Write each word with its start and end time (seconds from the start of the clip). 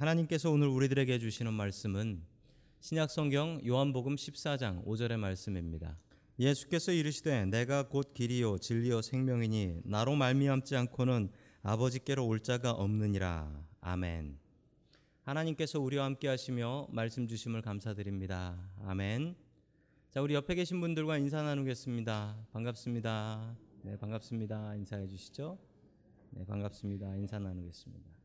하나님께서 0.00 0.50
오늘 0.50 0.68
우리들에게 0.68 1.18
주시는 1.18 1.52
말씀은 1.52 2.22
신약 2.80 3.10
성경 3.10 3.60
요한복음 3.66 4.16
14장 4.16 4.82
5절의 4.86 5.18
말씀입니다. 5.18 5.98
예수께서 6.38 6.90
이르시되 6.90 7.44
내가 7.44 7.86
곧 7.86 8.14
길이요 8.14 8.56
진리요 8.56 9.02
생명이니 9.02 9.82
나로 9.84 10.16
말미암지 10.16 10.74
않고는 10.74 11.28
아버지께로 11.62 12.26
올 12.26 12.40
자가 12.40 12.70
없느니라. 12.70 13.62
아멘. 13.82 14.38
하나님께서 15.24 15.78
우리와 15.78 16.06
함께 16.06 16.28
하시며 16.28 16.88
말씀 16.90 17.28
주심을 17.28 17.60
감사드립니다. 17.60 18.56
아멘. 18.86 19.36
자, 20.08 20.22
우리 20.22 20.32
옆에 20.32 20.54
계신 20.54 20.80
분들과 20.80 21.18
인사 21.18 21.42
나누겠습니다. 21.42 22.46
반갑습니다. 22.52 23.54
네, 23.82 23.98
반갑습니다. 23.98 24.76
인사해 24.76 25.06
주시죠. 25.06 25.58
네, 26.30 26.46
반갑습니다. 26.46 27.16
인사 27.16 27.38
나누겠습니다. 27.38 28.19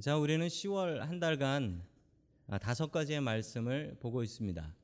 자, 0.00 0.16
우리는 0.16 0.46
10월 0.46 1.00
한 1.00 1.20
달간 1.20 1.82
아, 2.46 2.56
다섯 2.56 2.90
가지의 2.90 3.20
말씀을 3.20 3.98
보고 4.00 4.22
있습니다. 4.22 4.74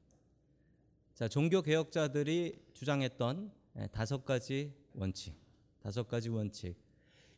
자, 1.15 1.29
종교 1.29 1.63
개혁자들이 1.63 2.61
주장했던 2.75 3.51
예, 3.79 3.87
다섯 3.87 4.27
가지 4.27 4.75
원칙, 4.93 5.35
다섯 5.81 6.07
가지 6.07 6.29
원칙. 6.29 6.77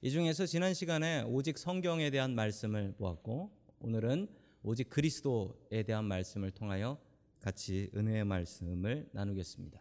이 0.03 0.11
중에서 0.11 0.45
지난 0.47 0.75
시간에 0.75 1.23
오직 1.23 1.57
성경에 1.57 2.11
대한 2.11 2.35
말씀을 2.35 2.95
보았고 2.99 3.53
오늘은 3.79 4.27
오직 4.65 4.91
그리스도에 4.91 5.85
대한 5.85 6.05
말씀을 6.05 6.51
통하여 6.51 7.01
같이 7.39 7.91
은혜의 7.95 8.25
말씀을 8.25 9.09
나누겠습니다. 9.13 9.81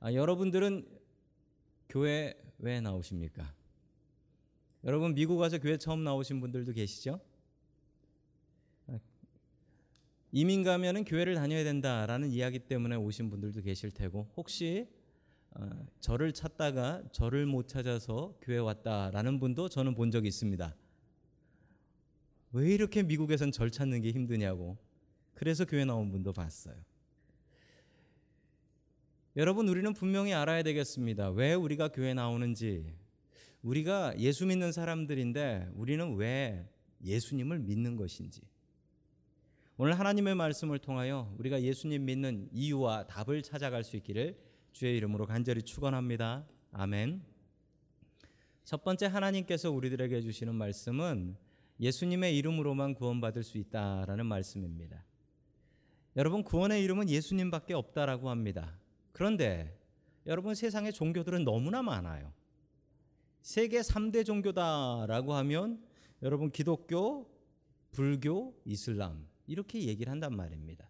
아, 0.00 0.12
여러분들은 0.12 0.86
교회 1.88 2.34
왜 2.58 2.82
나오십니까? 2.82 3.63
여러분 4.84 5.14
미국 5.14 5.38
와서 5.38 5.58
교회 5.58 5.78
처음 5.78 6.04
나오신 6.04 6.40
분들도 6.40 6.74
계시죠? 6.74 7.18
아, 8.86 8.98
이민 10.30 10.62
가면은 10.62 11.04
교회를 11.04 11.34
다녀야 11.36 11.64
된다라는 11.64 12.28
이야기 12.28 12.58
때문에 12.58 12.96
오신 12.96 13.30
분들도 13.30 13.62
계실 13.62 13.90
테고 13.90 14.30
혹시 14.36 14.86
어, 15.52 15.86
저를 16.00 16.32
찾다가 16.32 17.02
저를 17.12 17.46
못 17.46 17.66
찾아서 17.66 18.36
교회 18.42 18.58
왔다라는 18.58 19.40
분도 19.40 19.70
저는 19.70 19.94
본 19.94 20.10
적이 20.10 20.28
있습니다. 20.28 20.76
왜 22.52 22.74
이렇게 22.74 23.02
미국에선 23.02 23.52
절 23.52 23.70
찾는 23.70 24.02
게 24.02 24.10
힘드냐고. 24.10 24.76
그래서 25.32 25.64
교회 25.64 25.84
나온 25.84 26.10
분도 26.10 26.32
봤어요. 26.32 26.76
여러분, 29.36 29.68
우리는 29.68 29.92
분명히 29.94 30.32
알아야 30.32 30.62
되겠습니다. 30.62 31.30
왜 31.30 31.54
우리가 31.54 31.88
교회 31.88 32.14
나오는지. 32.14 32.94
우리가 33.64 34.14
예수 34.18 34.44
믿는 34.44 34.72
사람들인데 34.72 35.70
우리는 35.74 36.16
왜 36.16 36.68
예수님을 37.02 37.60
믿는 37.60 37.96
것인지. 37.96 38.42
오늘 39.78 39.98
하나님의 39.98 40.34
말씀을 40.34 40.78
통하여 40.78 41.34
우리가 41.38 41.62
예수님 41.62 42.04
믿는 42.04 42.48
이유와 42.52 43.06
답을 43.06 43.42
찾아갈 43.42 43.82
수 43.82 43.96
있기를 43.96 44.38
주의 44.72 44.96
이름으로 44.98 45.26
간절히 45.26 45.62
축원합니다. 45.62 46.46
아멘. 46.72 47.22
첫 48.64 48.84
번째 48.84 49.06
하나님께서 49.06 49.70
우리들에게 49.70 50.20
주시는 50.20 50.54
말씀은 50.54 51.36
예수님의 51.80 52.36
이름으로만 52.36 52.94
구원받을 52.94 53.42
수 53.42 53.56
있다라는 53.58 54.26
말씀입니다. 54.26 55.04
여러분 56.16 56.44
구원의 56.44 56.84
이름은 56.84 57.08
예수님밖에 57.08 57.72
없다라고 57.72 58.28
합니다. 58.28 58.78
그런데 59.12 59.76
여러분 60.26 60.54
세상에 60.54 60.92
종교들은 60.92 61.44
너무나 61.44 61.82
많아요. 61.82 62.32
세계 63.44 63.80
3대 63.80 64.24
종교다라고 64.24 65.34
하면 65.34 65.78
여러분 66.22 66.50
기독교, 66.50 67.30
불교, 67.90 68.58
이슬람 68.64 69.28
이렇게 69.46 69.82
얘기를 69.82 70.10
한단 70.10 70.34
말입니다. 70.34 70.88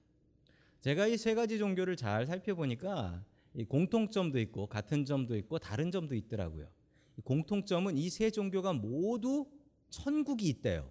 제가 0.80 1.08
이 1.08 1.16
세 1.16 1.34
가지 1.34 1.58
종교를 1.58 1.96
잘 1.96 2.26
살펴보니까 2.26 3.24
공통점도 3.68 4.38
있고 4.38 4.68
같은 4.68 5.04
점도 5.04 5.36
있고 5.36 5.58
다른 5.58 5.90
점도 5.90 6.14
있더라고요. 6.14 6.68
공통점은 7.24 7.96
이 7.96 8.08
세 8.08 8.30
종교가 8.30 8.72
모두 8.72 9.50
천국이 9.90 10.48
있대요. 10.50 10.88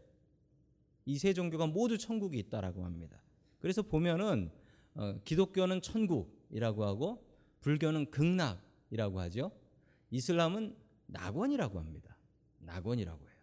이 1.06 1.18
세 1.18 1.31
종교가 1.31 1.68
모두 1.68 1.97
천국이 1.97 2.40
있다라고 2.40 2.84
합니다. 2.84 3.24
그래서 3.59 3.81
보면은 3.81 4.51
어, 4.95 5.16
기독교는 5.24 5.81
천국이라고 5.81 6.84
하고 6.84 7.25
불교는 7.62 8.12
극락이라고 8.12 9.22
하죠. 9.22 9.51
이슬람은 10.12 10.82
낙원이라고 11.13 11.79
합니다. 11.79 12.18
낙원이라고 12.59 13.19
해요. 13.24 13.34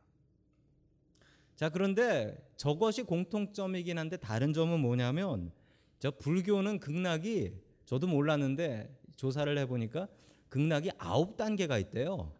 자, 1.56 1.68
그런데 1.68 2.36
저것이 2.56 3.02
공통점이긴 3.02 3.98
한데 3.98 4.16
다른 4.16 4.52
점은 4.52 4.80
뭐냐면 4.80 5.52
저 5.98 6.10
불교는 6.10 6.80
극락이 6.80 7.54
저도 7.84 8.06
몰랐는데 8.06 8.98
조사를 9.16 9.56
해 9.58 9.66
보니까 9.66 10.08
극락이 10.48 10.90
아홉 10.98 11.36
단계가 11.36 11.78
있대요. 11.78 12.32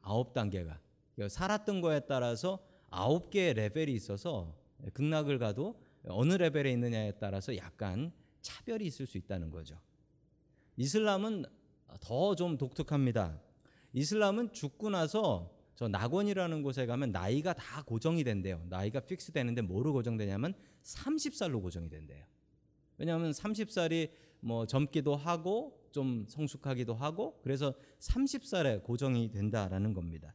아홉 0.00 0.32
단계가. 0.32 0.80
살았던 1.28 1.80
거에 1.80 2.00
따라서 2.00 2.58
아홉 2.90 3.30
개의 3.30 3.54
레벨이 3.54 3.92
있어서 3.92 4.56
극락을 4.94 5.38
가도 5.38 5.80
어느 6.04 6.34
레벨에 6.34 6.72
있느냐에 6.72 7.12
따라서 7.20 7.56
약간 7.56 8.12
차별이 8.40 8.86
있을 8.86 9.06
수 9.06 9.18
있다는 9.18 9.50
거죠. 9.50 9.78
이슬람은 10.76 11.44
더 12.00 12.34
좀 12.34 12.56
독특합니다. 12.56 13.38
이슬람은 13.92 14.52
죽고 14.52 14.90
나서 14.90 15.50
저 15.74 15.88
낙원이라는 15.88 16.62
곳에 16.62 16.86
가면 16.86 17.12
나이가 17.12 17.52
다 17.52 17.82
고정이 17.82 18.24
된대요. 18.24 18.64
나이가 18.68 19.00
fix 19.00 19.32
되는데 19.32 19.62
뭐로 19.62 19.92
고정되냐면 19.92 20.54
30살로 20.82 21.60
고정이 21.62 21.88
된대요. 21.88 22.24
왜냐하면 22.98 23.32
30살이 23.32 24.10
뭐 24.40 24.66
젊기도 24.66 25.16
하고 25.16 25.78
좀 25.92 26.26
성숙하기도 26.28 26.94
하고 26.94 27.38
그래서 27.42 27.74
30살에 28.00 28.82
고정이 28.82 29.30
된다라는 29.30 29.94
겁니다. 29.94 30.34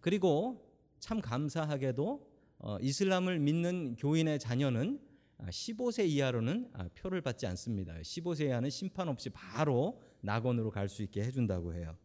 그리고 0.00 0.70
참 0.98 1.20
감사하게도 1.20 2.34
어, 2.58 2.78
이슬람을 2.80 3.38
믿는 3.38 3.96
교인의 3.96 4.38
자녀는 4.38 5.00
15세 5.40 6.00
아, 6.00 6.04
이하로는 6.04 6.70
아, 6.72 6.88
표를 6.94 7.20
받지 7.20 7.46
않습니다. 7.46 7.94
15세 7.94 8.46
이하는 8.46 8.70
심판 8.70 9.08
없이 9.08 9.28
바로 9.30 10.00
낙원으로 10.20 10.70
갈 10.70 10.88
수 10.88 11.02
있게 11.02 11.22
해준다고 11.22 11.74
해요. 11.74 11.96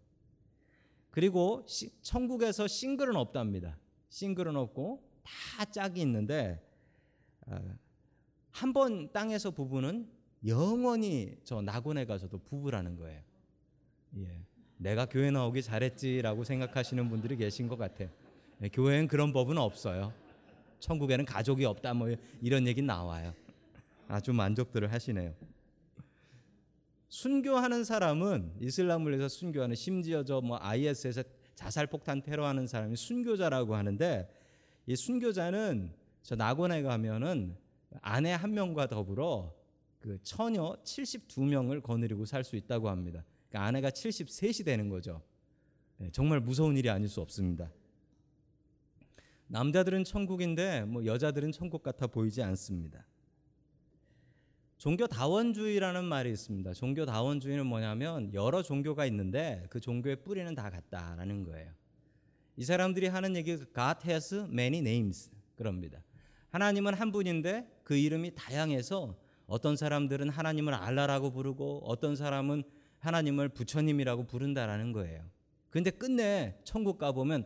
그리고 1.19 1.65
시, 1.67 1.91
천국에서 2.01 2.65
싱글은 2.65 3.17
없답니다. 3.17 3.77
싱글은 4.07 4.55
없고 4.55 5.03
다 5.21 5.65
짝이 5.65 5.99
있는데 5.99 6.65
아, 7.45 7.59
한번 8.51 9.11
땅에서 9.11 9.51
부부는 9.51 10.09
영원히 10.47 11.35
저 11.43 11.61
낙원에 11.61 12.05
가서도 12.05 12.37
부부라는 12.37 12.95
거예요. 12.95 13.21
예. 14.19 14.45
내가 14.77 15.07
교회 15.07 15.29
나오기 15.29 15.61
잘했지라고 15.61 16.45
생각하시는 16.45 17.09
분들이 17.09 17.35
계신 17.35 17.67
것 17.67 17.77
같아요. 17.77 18.07
예, 18.61 18.69
교회엔 18.69 19.09
그런 19.09 19.33
법은 19.33 19.57
없어요. 19.57 20.13
천국에는 20.79 21.25
가족이 21.25 21.65
없다 21.65 21.95
뭐 21.95 22.15
이런 22.41 22.65
얘기 22.65 22.81
나와요. 22.81 23.33
아주 24.07 24.31
만족들을 24.31 24.89
하시네요. 24.93 25.33
순교하는 27.09 27.83
사람은 27.83 28.53
이슬람을 28.61 29.17
위해서 29.17 29.27
순교하는 29.27 29.75
심지어 29.75 30.23
저 30.23 30.41
뭐 30.41 30.57
IS에서 30.61 31.23
자살 31.55 31.87
폭탄 31.87 32.21
테러하는 32.21 32.67
사람이 32.67 32.95
순교자라고 32.95 33.75
하는데 33.75 34.29
이 34.85 34.95
순교자는 34.95 35.93
저 36.21 36.35
낙원에 36.35 36.81
가면은 36.83 37.57
아내 38.01 38.31
한 38.31 38.53
명과 38.53 38.87
더불어 38.87 39.53
그 39.99 40.17
처녀 40.23 40.77
72명을 40.83 41.81
거느리고 41.81 42.25
살 42.25 42.43
수 42.43 42.55
있다고 42.55 42.89
합니다. 42.89 43.25
그러니까 43.49 43.67
아내가 43.67 43.89
73이 43.89 44.63
되는 44.63 44.87
거죠. 44.87 45.21
네, 45.97 46.09
정말 46.11 46.39
무서운 46.39 46.77
일이 46.77 46.89
아닐 46.89 47.09
수 47.09 47.19
없습니다. 47.19 47.69
남자들은 49.47 50.03
천국인데 50.03 50.85
뭐 50.85 51.03
여자들은 51.03 51.51
천국 51.51 51.83
같아 51.83 52.07
보이지 52.07 52.41
않습니다. 52.43 53.05
종교 54.79 55.07
다원주의라는 55.07 56.05
말이 56.05 56.31
있습니다. 56.31 56.73
종교 56.73 57.05
다원주의는 57.05 57.65
뭐냐면 57.65 58.33
여러 58.33 58.63
종교가 58.63 59.05
있는데 59.07 59.65
그 59.69 59.81
종교의 59.81 60.23
뿌리는 60.23 60.55
다 60.55 60.69
같다라는 60.69 61.43
거예요. 61.43 61.69
이 62.55 62.63
사람들이 62.63 63.07
하는 63.07 63.35
얘기 63.35 63.57
God 63.57 64.09
has 64.09 64.47
many 64.49 64.79
names 64.79 65.29
그럽니다. 65.55 66.01
하나님은 66.51 66.93
한 66.93 67.11
분인데 67.11 67.67
그 67.83 67.97
이름이 67.97 68.35
다양해서 68.35 69.17
어떤 69.47 69.75
사람들은 69.75 70.29
하나님을 70.29 70.73
알라라고 70.73 71.31
부르고 71.31 71.81
어떤 71.83 72.15
사람은 72.15 72.63
하나님을 72.99 73.49
부처님이라고 73.49 74.27
부른다라는 74.27 74.93
거예요. 74.93 75.29
근데 75.69 75.91
끝내 75.91 76.57
천국 76.63 76.97
가 76.97 77.11
보면 77.11 77.43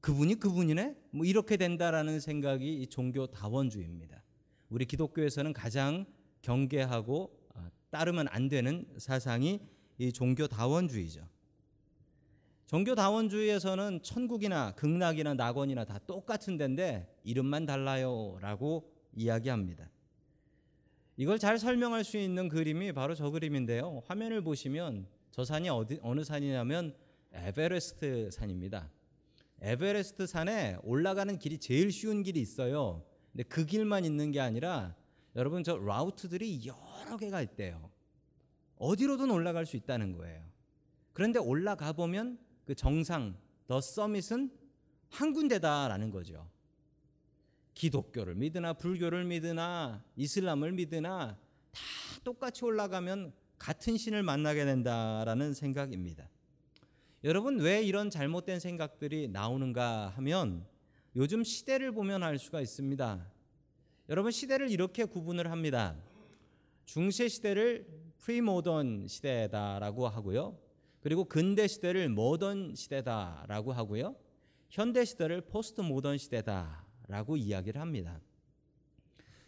그분이 0.00 0.36
그분이네? 0.36 0.96
뭐 1.10 1.26
이렇게 1.26 1.56
된다라는 1.56 2.20
생각이 2.20 2.82
이 2.82 2.86
종교 2.86 3.26
다원주의입니다. 3.26 4.22
우리 4.68 4.84
기독교에서는 4.84 5.52
가장 5.52 6.06
경계하고 6.42 7.30
아, 7.54 7.70
따르면 7.90 8.28
안 8.28 8.48
되는 8.48 8.86
사상이 8.98 9.60
이 9.98 10.12
종교 10.12 10.46
다원주의죠. 10.46 11.26
종교 12.66 12.94
다원주의에서는 12.94 14.02
천국이나 14.02 14.74
극락이나 14.74 15.34
낙원이나 15.34 15.84
다 15.84 15.98
똑같은 16.06 16.56
데인데 16.56 17.20
이름만 17.22 17.66
달라요라고 17.66 18.90
이야기합니다. 19.14 19.90
이걸 21.16 21.38
잘 21.38 21.58
설명할 21.58 22.02
수 22.02 22.16
있는 22.16 22.48
그림이 22.48 22.92
바로 22.92 23.14
저 23.14 23.30
그림인데요. 23.30 24.02
화면을 24.06 24.42
보시면 24.42 25.06
저 25.30 25.44
산이 25.44 25.68
어디 25.68 25.98
어느 26.02 26.24
산이냐면 26.24 26.94
에베레스트 27.32 28.30
산입니다. 28.30 28.90
에베레스트 29.60 30.26
산에 30.26 30.78
올라가는 30.82 31.38
길이 31.38 31.58
제일 31.58 31.92
쉬운 31.92 32.22
길이 32.22 32.40
있어요. 32.40 33.04
근데 33.32 33.44
그 33.44 33.66
길만 33.66 34.04
있는 34.04 34.32
게 34.32 34.40
아니라 34.40 34.96
여러분 35.36 35.64
저 35.64 35.76
라우트들이 35.78 36.66
여러 36.66 37.16
개가 37.16 37.40
있대요. 37.42 37.90
어디로든 38.76 39.30
올라갈 39.30 39.64
수 39.64 39.76
있다는 39.76 40.12
거예요. 40.12 40.42
그런데 41.12 41.38
올라가 41.38 41.92
보면 41.92 42.38
그 42.64 42.74
정상 42.74 43.36
더 43.66 43.80
서밋은 43.80 44.50
한 45.10 45.32
군데다라는 45.32 46.10
거죠. 46.10 46.48
기독교를 47.74 48.34
믿으나 48.34 48.72
불교를 48.72 49.24
믿으나 49.24 50.04
이슬람을 50.16 50.72
믿으나 50.72 51.38
다 51.70 51.80
똑같이 52.24 52.64
올라가면 52.64 53.32
같은 53.58 53.96
신을 53.96 54.22
만나게 54.22 54.64
된다라는 54.64 55.54
생각입니다. 55.54 56.28
여러분 57.24 57.60
왜 57.60 57.82
이런 57.82 58.10
잘못된 58.10 58.58
생각들이 58.58 59.28
나오는가 59.28 60.08
하면 60.16 60.66
요즘 61.14 61.44
시대를 61.44 61.92
보면 61.92 62.22
알 62.22 62.38
수가 62.38 62.60
있습니다. 62.60 63.24
여러분 64.08 64.32
시대를 64.32 64.70
이렇게 64.70 65.04
구분을 65.04 65.50
합니다. 65.50 65.96
중세 66.84 67.28
시대를 67.28 67.86
pre-modern 68.18 69.06
시대다라고 69.08 70.08
하고요. 70.08 70.58
그리고 71.00 71.24
근대 71.24 71.68
시대를 71.68 72.08
모던 72.08 72.74
시대다라고 72.74 73.72
하고요. 73.72 74.16
현대 74.70 75.04
시대를 75.04 75.42
포스트 75.42 75.80
모던 75.80 76.18
시대다라고 76.18 77.36
이야기를 77.36 77.80
합니다. 77.80 78.20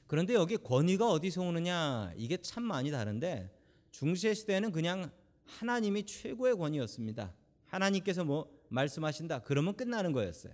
그런데 0.07 0.35
여기 0.35 0.57
권위가 0.57 1.11
어디서 1.11 1.43
오느냐 1.43 2.13
이게 2.17 2.37
참 2.37 2.63
많이 2.63 2.91
다른데 2.91 3.51
중세 3.91 4.35
시대는 4.35 4.71
그냥 4.71 5.11
하나님이 5.45 6.05
최고의 6.05 6.57
권위였습니다. 6.57 7.35
하나님께서 7.67 8.25
뭐 8.25 8.49
말씀하신다 8.69 9.41
그러면 9.41 9.75
끝나는 9.75 10.13
거였어요. 10.13 10.53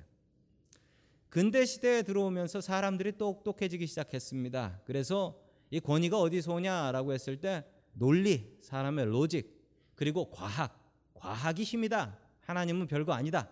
근대 1.31 1.65
시대에 1.65 2.03
들어오면서 2.03 2.61
사람들이 2.61 3.17
똑똑해지기 3.17 3.87
시작했습니다. 3.87 4.81
그래서 4.85 5.41
이 5.71 5.79
권위가 5.79 6.19
어디서 6.19 6.55
오냐라고 6.55 7.13
했을 7.13 7.37
때 7.41 7.65
논리, 7.93 8.59
사람의 8.61 9.07
로직, 9.07 9.57
그리고 9.95 10.29
과학, 10.31 10.77
과학이 11.15 11.63
힘이다. 11.63 12.19
하나님은 12.41 12.89
별거 12.89 13.13
아니다. 13.13 13.49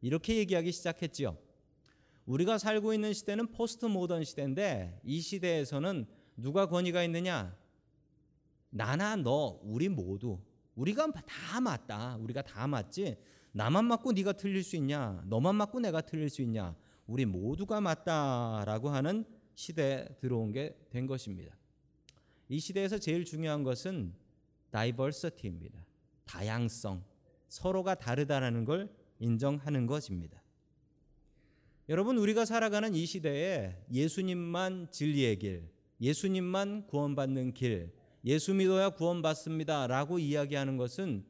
이렇게 0.00 0.36
얘기하기 0.36 0.72
시작했지요. 0.72 1.36
우리가 2.24 2.56
살고 2.56 2.94
있는 2.94 3.12
시대는 3.12 3.48
포스트 3.48 3.84
모던 3.84 4.24
시대인데 4.24 5.00
이 5.04 5.20
시대에서는 5.20 6.06
누가 6.38 6.66
권위가 6.66 7.02
있느냐? 7.04 7.54
나나 8.70 9.16
너 9.16 9.60
우리 9.62 9.90
모두 9.90 10.38
우리가 10.74 11.10
다 11.12 11.60
맞다. 11.60 12.16
우리가 12.16 12.40
다 12.40 12.66
맞지. 12.66 13.18
나만 13.52 13.84
맞고 13.84 14.12
네가 14.12 14.32
틀릴 14.32 14.62
수 14.62 14.76
있냐? 14.76 15.22
너만 15.26 15.56
맞고 15.56 15.80
내가 15.80 16.00
틀릴 16.00 16.30
수 16.30 16.40
있냐? 16.40 16.74
우리 17.10 17.26
모두가 17.26 17.80
맞다라고 17.80 18.88
하는 18.88 19.24
시대에 19.56 20.06
들어온 20.20 20.52
게 20.52 20.76
된 20.90 21.08
것입니다. 21.08 21.56
이 22.48 22.60
시대에서 22.60 22.98
제일 22.98 23.24
중요한 23.24 23.64
것은 23.64 24.14
다이버시티입니다. 24.70 25.84
다양성, 26.24 27.04
서로가 27.48 27.96
다르다라는 27.96 28.64
걸 28.64 28.88
인정하는 29.18 29.86
것입니다. 29.86 30.40
여러분 31.88 32.16
우리가 32.16 32.44
살아가는 32.44 32.94
이 32.94 33.04
시대에 33.04 33.84
예수님만 33.92 34.92
진리의 34.92 35.40
길, 35.40 35.68
예수님만 36.00 36.86
구원받는 36.86 37.54
길, 37.54 37.92
예수 38.24 38.54
믿어야 38.54 38.90
구원받습니다라고 38.90 40.20
이야기하는 40.20 40.76
것은 40.76 41.24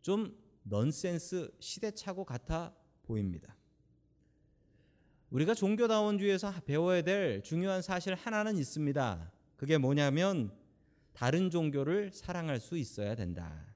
좀 0.00 0.34
넌센스 0.62 1.52
시대착오 1.60 2.24
같아 2.24 2.74
보입니다. 3.02 3.54
우리가 5.32 5.54
종교다원주의에서 5.54 6.52
배워야 6.66 7.00
될 7.00 7.42
중요한 7.42 7.80
사실 7.80 8.14
하나는 8.14 8.58
있습니다. 8.58 9.32
그게 9.56 9.78
뭐냐면 9.78 10.52
다른 11.14 11.48
종교를 11.48 12.10
사랑할 12.12 12.60
수 12.60 12.76
있어야 12.76 13.14
된다. 13.14 13.74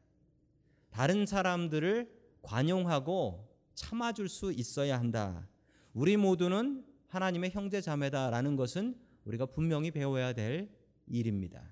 다른 0.91 1.25
사람들을 1.25 2.11
관용하고 2.43 3.49
참아줄 3.75 4.29
수 4.29 4.53
있어야 4.53 4.99
한다. 4.99 5.49
우리 5.95 6.19
모두는 6.19 6.85
하나님의 7.09 7.51
형제 7.53 7.81
자매다라는 7.81 8.57
것은 8.57 8.95
우리가 9.25 9.47
분명히 9.47 9.91
배워야 9.91 10.35
될 10.35 10.69
일입니다. 11.07 11.63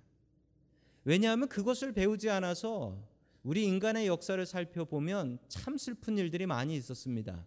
왜냐하면 1.05 1.47
그것을 1.47 1.93
배우지 1.93 2.31
않아서 2.31 3.07
우리 3.43 3.65
인간의 3.67 4.07
역사를 4.07 4.45
살펴보면 4.47 5.41
참 5.49 5.77
슬픈 5.77 6.17
일들이 6.17 6.47
많이 6.47 6.75
있었습니다. 6.75 7.47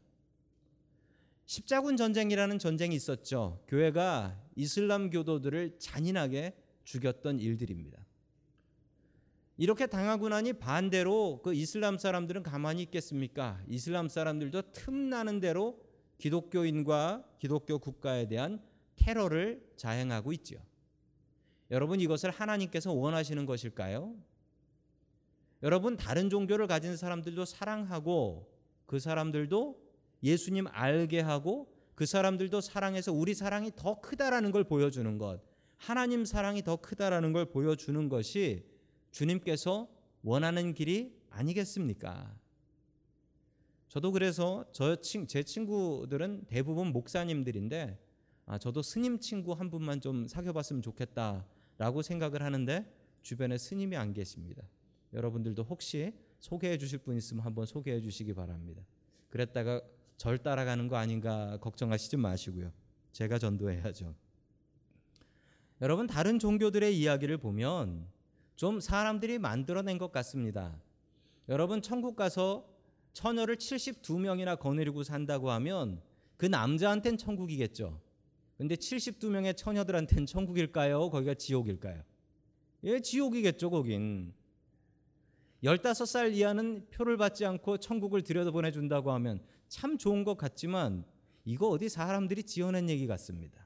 십자군 1.47 1.95
전쟁이라는 1.95 2.59
전쟁이 2.59 2.95
있었죠. 2.95 3.63
교회가 3.69 4.37
이슬람 4.57 5.09
교도들을 5.09 5.79
잔인하게 5.79 6.53
죽였던 6.83 7.39
일들입니다. 7.39 8.05
이렇게 9.55 9.87
당하고 9.87 10.27
나니 10.27 10.53
반대로 10.53 11.41
그 11.41 11.53
이슬람 11.53 11.97
사람들은 11.97 12.43
가만히 12.43 12.83
있겠습니까? 12.83 13.63
이슬람 13.69 14.09
사람들도 14.09 14.73
틈나는 14.73 15.39
대로 15.39 15.81
기독교인과 16.17 17.25
기독교 17.39 17.79
국가에 17.79 18.27
대한 18.27 18.61
테러를 18.97 19.65
자행하고 19.77 20.33
있죠. 20.33 20.57
여러분 21.71 22.01
이것을 22.01 22.29
하나님께서 22.29 22.91
원하시는 22.91 23.45
것일까요? 23.45 24.13
여러분 25.63 25.95
다른 25.95 26.29
종교를 26.29 26.67
가진 26.67 26.97
사람들도 26.97 27.45
사랑하고 27.45 28.53
그 28.85 28.99
사람들도 28.99 29.86
예수님 30.23 30.67
알게 30.67 31.19
하고 31.21 31.71
그 31.95 32.05
사람들도 32.05 32.61
사랑해서 32.61 33.11
우리 33.11 33.33
사랑이 33.33 33.71
더 33.75 33.99
크다라는 33.99 34.51
걸 34.51 34.63
보여주는 34.63 35.17
것. 35.17 35.41
하나님 35.77 36.25
사랑이 36.25 36.63
더 36.63 36.75
크다라는 36.77 37.33
걸 37.33 37.45
보여주는 37.45 38.09
것이 38.09 38.65
주님께서 39.11 39.87
원하는 40.23 40.73
길이 40.73 41.15
아니겠습니까? 41.29 42.35
저도 43.87 44.11
그래서 44.11 44.65
저제 44.73 45.43
친구들은 45.43 46.45
대부분 46.47 46.87
목사님들인데 46.87 47.97
아, 48.45 48.57
저도 48.57 48.81
스님 48.81 49.19
친구 49.19 49.53
한 49.53 49.69
분만 49.69 50.01
좀 50.01 50.27
사귀어봤으면 50.27 50.81
좋겠다라고 50.81 52.01
생각을 52.01 52.43
하는데 52.43 52.93
주변에 53.21 53.57
스님이 53.57 53.97
안 53.97 54.13
계십니다. 54.13 54.63
여러분들도 55.13 55.63
혹시 55.63 56.13
소개해 56.39 56.77
주실 56.77 56.99
분 56.99 57.17
있으면 57.17 57.43
한번 57.43 57.65
소개해 57.65 58.01
주시기 58.01 58.33
바랍니다. 58.33 58.83
그랬다가 59.29 59.81
절 60.17 60.39
따라가는 60.39 60.87
거 60.87 60.97
아닌가 60.97 61.57
걱정하시지 61.61 62.17
마시고요. 62.17 62.71
제가 63.13 63.37
전도해야죠. 63.37 64.15
여러분 65.81 66.07
다른 66.07 66.39
종교들의 66.39 66.97
이야기를 66.97 67.37
보면 67.37 68.07
좀 68.55 68.79
사람들이 68.79 69.37
만들어낸 69.37 69.99
것 69.99 70.11
같습니다. 70.11 70.81
여러분 71.49 71.81
천국 71.81 72.15
가서 72.15 72.67
처녀를 73.13 73.57
72명이나 73.57 74.59
거느리고 74.59 75.03
산다고 75.03 75.51
하면 75.51 76.01
그 76.35 76.45
남자한텐 76.45 77.17
천국이겠죠. 77.17 77.99
근데 78.57 78.75
72명의 78.75 79.55
처녀들한텐 79.55 80.25
천국일까요? 80.25 81.11
거기가 81.11 81.35
지옥일까요? 81.35 82.01
예, 82.83 82.99
지옥이겠죠, 82.99 83.69
거긴. 83.69 84.33
15살 85.67 86.33
이하는 86.33 86.87
표를 86.91 87.17
받지 87.17 87.45
않고 87.45 87.77
천국을 87.77 88.21
들여다보내 88.21 88.71
준다고 88.71 89.11
하면 89.11 89.41
참 89.67 89.97
좋은 89.97 90.23
것 90.23 90.37
같지만 90.37 91.03
이거 91.43 91.67
어디 91.67 91.89
사람들이 91.89 92.43
지어낸 92.43 92.89
얘기 92.89 93.05
같습니다. 93.05 93.65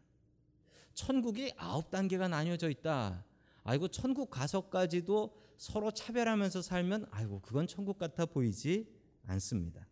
천국이 0.93 1.53
아홉 1.57 1.91
단계가 1.91 2.27
나뉘어져 2.27 2.69
있다. 2.69 3.23
아이고 3.63 3.87
천국 3.87 4.31
가서까지도 4.31 5.35
서로 5.57 5.91
차별하면서 5.91 6.63
살면 6.63 7.05
아이고 7.11 7.39
그건 7.41 7.67
천국 7.67 7.99
같아 7.99 8.25
보이지 8.25 8.87
않습니다. 9.27 9.85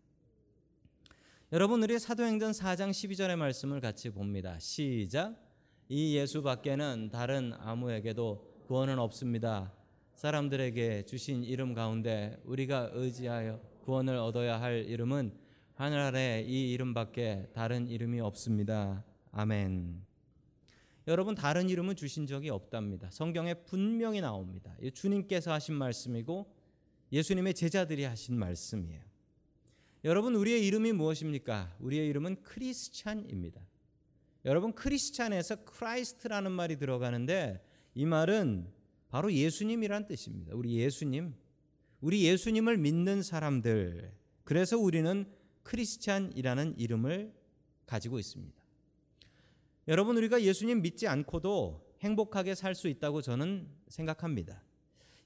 여러분 1.51 1.83
우리 1.83 1.99
사도행전 1.99 2.51
4장 2.51 2.89
12절의 2.89 3.35
말씀을 3.35 3.81
같이 3.81 4.09
봅니다. 4.09 4.57
시작. 4.59 5.35
이 5.87 6.15
예수 6.15 6.41
밖에는 6.41 7.09
다른 7.11 7.53
아무에게도 7.53 8.63
구원은 8.67 8.97
없습니다. 8.99 9.78
사람들에게 10.19 11.03
주신 11.05 11.45
이름 11.45 11.73
가운데 11.73 12.37
우리가 12.43 12.89
의지하여 12.91 13.57
구원을 13.85 14.17
얻어야 14.17 14.59
할 14.59 14.83
이름은 14.85 15.31
하늘 15.75 15.97
아래 15.99 16.43
이 16.45 16.73
이름밖에 16.73 17.47
다른 17.53 17.87
이름이 17.87 18.19
없습니다. 18.19 19.05
아멘. 19.31 20.03
여러분 21.07 21.35
다른 21.35 21.69
이름은 21.69 21.95
주신 21.95 22.27
적이 22.27 22.49
없답니다. 22.49 23.09
성경에 23.11 23.53
분명히 23.53 24.19
나옵니다. 24.19 24.75
주님께서 24.93 25.53
하신 25.53 25.75
말씀이고 25.75 26.53
예수님의 27.13 27.53
제자들이 27.53 28.03
하신 28.03 28.37
말씀이에요. 28.37 29.01
여러분 30.03 30.35
우리의 30.35 30.67
이름이 30.67 30.91
무엇입니까? 30.91 31.77
우리의 31.79 32.09
이름은 32.09 32.43
크리스찬입니다. 32.43 33.61
여러분 34.43 34.73
크리스찬에서 34.73 35.63
Christ라는 35.63 36.51
말이 36.51 36.75
들어가는데 36.75 37.63
이 37.95 38.05
말은 38.05 38.78
바로 39.09 39.33
예수님이란 39.33 40.07
뜻입니다. 40.07 40.55
우리 40.55 40.75
예수님. 40.75 41.33
우리 41.99 42.23
예수님을 42.25 42.77
믿는 42.77 43.21
사람들. 43.23 44.13
그래서 44.43 44.77
우리는 44.77 45.25
크리스찬이라는 45.63 46.75
이름을 46.77 47.33
가지고 47.85 48.19
있습니다. 48.19 48.57
여러분 49.87 50.15
우리가 50.17 50.41
예수님 50.43 50.81
믿지 50.81 51.07
않고도 51.07 51.87
행복하게 52.01 52.55
살 52.55 52.75
수 52.75 52.87
있다고 52.87 53.21
저는 53.21 53.67
생각합니다. 53.87 54.63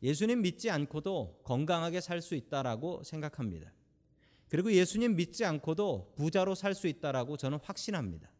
예수님 0.02 0.42
믿지 0.42 0.70
않고도 0.70 1.42
건강하게 1.44 2.02
살 2.02 2.22
수 2.22 2.36
있다라고 2.36 3.04
생각합니다. 3.04 3.74
그리고 4.50 4.72
예수님 4.72 5.16
믿지 5.16 5.46
않고도 5.46 6.14
부자로 6.16 6.56
살 6.56 6.74
수 6.74 6.88
있다라고 6.88 7.38
저는 7.38 7.60
확신합니다. 7.62 8.32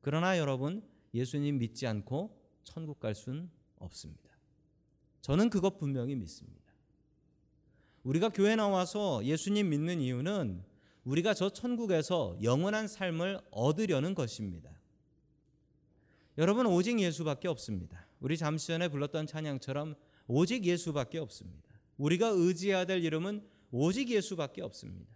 그러나 0.00 0.38
여러분 0.38 0.82
예수님 1.14 1.58
믿지 1.58 1.86
않고 1.86 2.36
천국 2.64 2.98
갈 3.00 3.14
수는 3.14 3.50
없습니다. 3.76 4.27
저는 5.20 5.50
그것 5.50 5.78
분명히 5.78 6.14
믿습니다. 6.14 6.58
우리가 8.02 8.30
교회 8.30 8.56
나와서 8.56 9.24
예수님 9.24 9.68
믿는 9.70 10.00
이유는 10.00 10.64
우리가 11.04 11.34
저 11.34 11.50
천국에서 11.50 12.36
영원한 12.42 12.88
삶을 12.88 13.40
얻으려는 13.50 14.14
것입니다. 14.14 14.70
여러분 16.36 16.66
오직 16.66 17.00
예수밖에 17.00 17.48
없습니다. 17.48 18.06
우리 18.20 18.36
잠시 18.36 18.68
전에 18.68 18.88
불렀던 18.88 19.26
찬양처럼 19.26 19.94
오직 20.26 20.64
예수밖에 20.64 21.18
없습니다. 21.18 21.68
우리가 21.96 22.28
의지해야 22.28 22.84
될 22.84 23.02
이름은 23.04 23.42
오직 23.70 24.10
예수밖에 24.10 24.62
없습니다. 24.62 25.10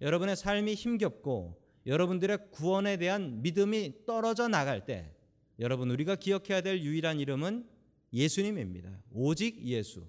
여러분의 0.00 0.36
삶이 0.36 0.74
힘겹고 0.74 1.60
여러분들의 1.86 2.50
구원에 2.50 2.96
대한 2.96 3.42
믿음이 3.42 4.04
떨어져 4.06 4.46
나갈 4.48 4.84
때 4.84 5.14
여러분 5.58 5.90
우리가 5.90 6.16
기억해야 6.16 6.60
될 6.60 6.82
유일한 6.82 7.18
이름은 7.18 7.66
예수님입니다. 8.12 9.02
오직 9.12 9.62
예수. 9.64 10.08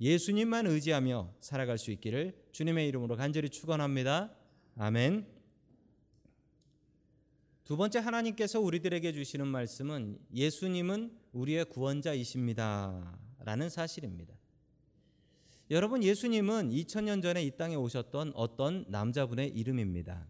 예수님만 0.00 0.66
의지하며 0.66 1.34
살아갈 1.40 1.76
수 1.76 1.90
있기를 1.90 2.34
주님의 2.52 2.88
이름으로 2.88 3.16
간절히 3.16 3.50
축원합니다. 3.50 4.34
아멘. 4.76 5.26
두 7.64 7.76
번째 7.76 7.98
하나님께서 7.98 8.60
우리들에게 8.60 9.12
주시는 9.12 9.46
말씀은 9.46 10.18
예수님은 10.34 11.16
우리의 11.32 11.66
구원자이십니다. 11.66 13.18
라는 13.44 13.68
사실입니다. 13.68 14.34
여러분 15.70 16.02
예수님은 16.02 16.70
2000년 16.70 17.22
전에 17.22 17.44
이 17.44 17.56
땅에 17.56 17.76
오셨던 17.76 18.32
어떤 18.34 18.84
남자분의 18.88 19.50
이름입니다. 19.50 20.26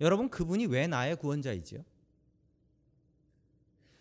여러분 0.00 0.30
그분이 0.30 0.66
왜 0.66 0.86
나의 0.86 1.16
구원자이지요? 1.16 1.84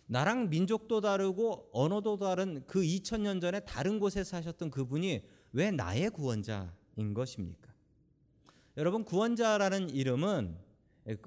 나랑 0.07 0.49
민족도 0.49 1.01
다르고 1.01 1.69
언어도 1.73 2.17
다른 2.17 2.63
그 2.65 2.81
2000년 2.81 3.41
전에 3.41 3.59
다른 3.61 3.99
곳에 3.99 4.23
사셨던 4.23 4.71
그분이 4.71 5.21
왜 5.51 5.71
나의 5.71 6.09
구원자인 6.09 7.13
것입니까? 7.13 7.73
여러분 8.77 9.03
구원자라는 9.03 9.89
이름은 9.89 10.57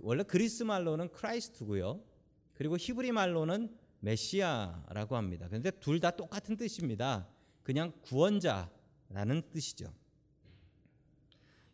원래 0.02 0.22
그리스 0.22 0.62
말로는 0.62 1.10
크라이스트고요. 1.10 2.02
그리고 2.54 2.76
히브리 2.76 3.12
말로는 3.12 3.74
메시아라고 4.00 5.16
합니다. 5.16 5.46
그런데 5.48 5.70
둘 5.70 6.00
다 6.00 6.10
똑같은 6.10 6.56
뜻입니다. 6.56 7.28
그냥 7.62 7.92
구원자라는 8.02 9.42
뜻이죠. 9.52 9.92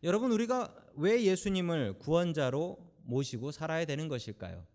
여러분 0.02 0.32
우리가 0.32 0.74
왜 0.94 1.22
예수님을 1.24 1.98
구원자로 1.98 2.78
모시고 3.04 3.52
살아야 3.52 3.84
되는 3.84 4.08
것일까요? 4.08 4.66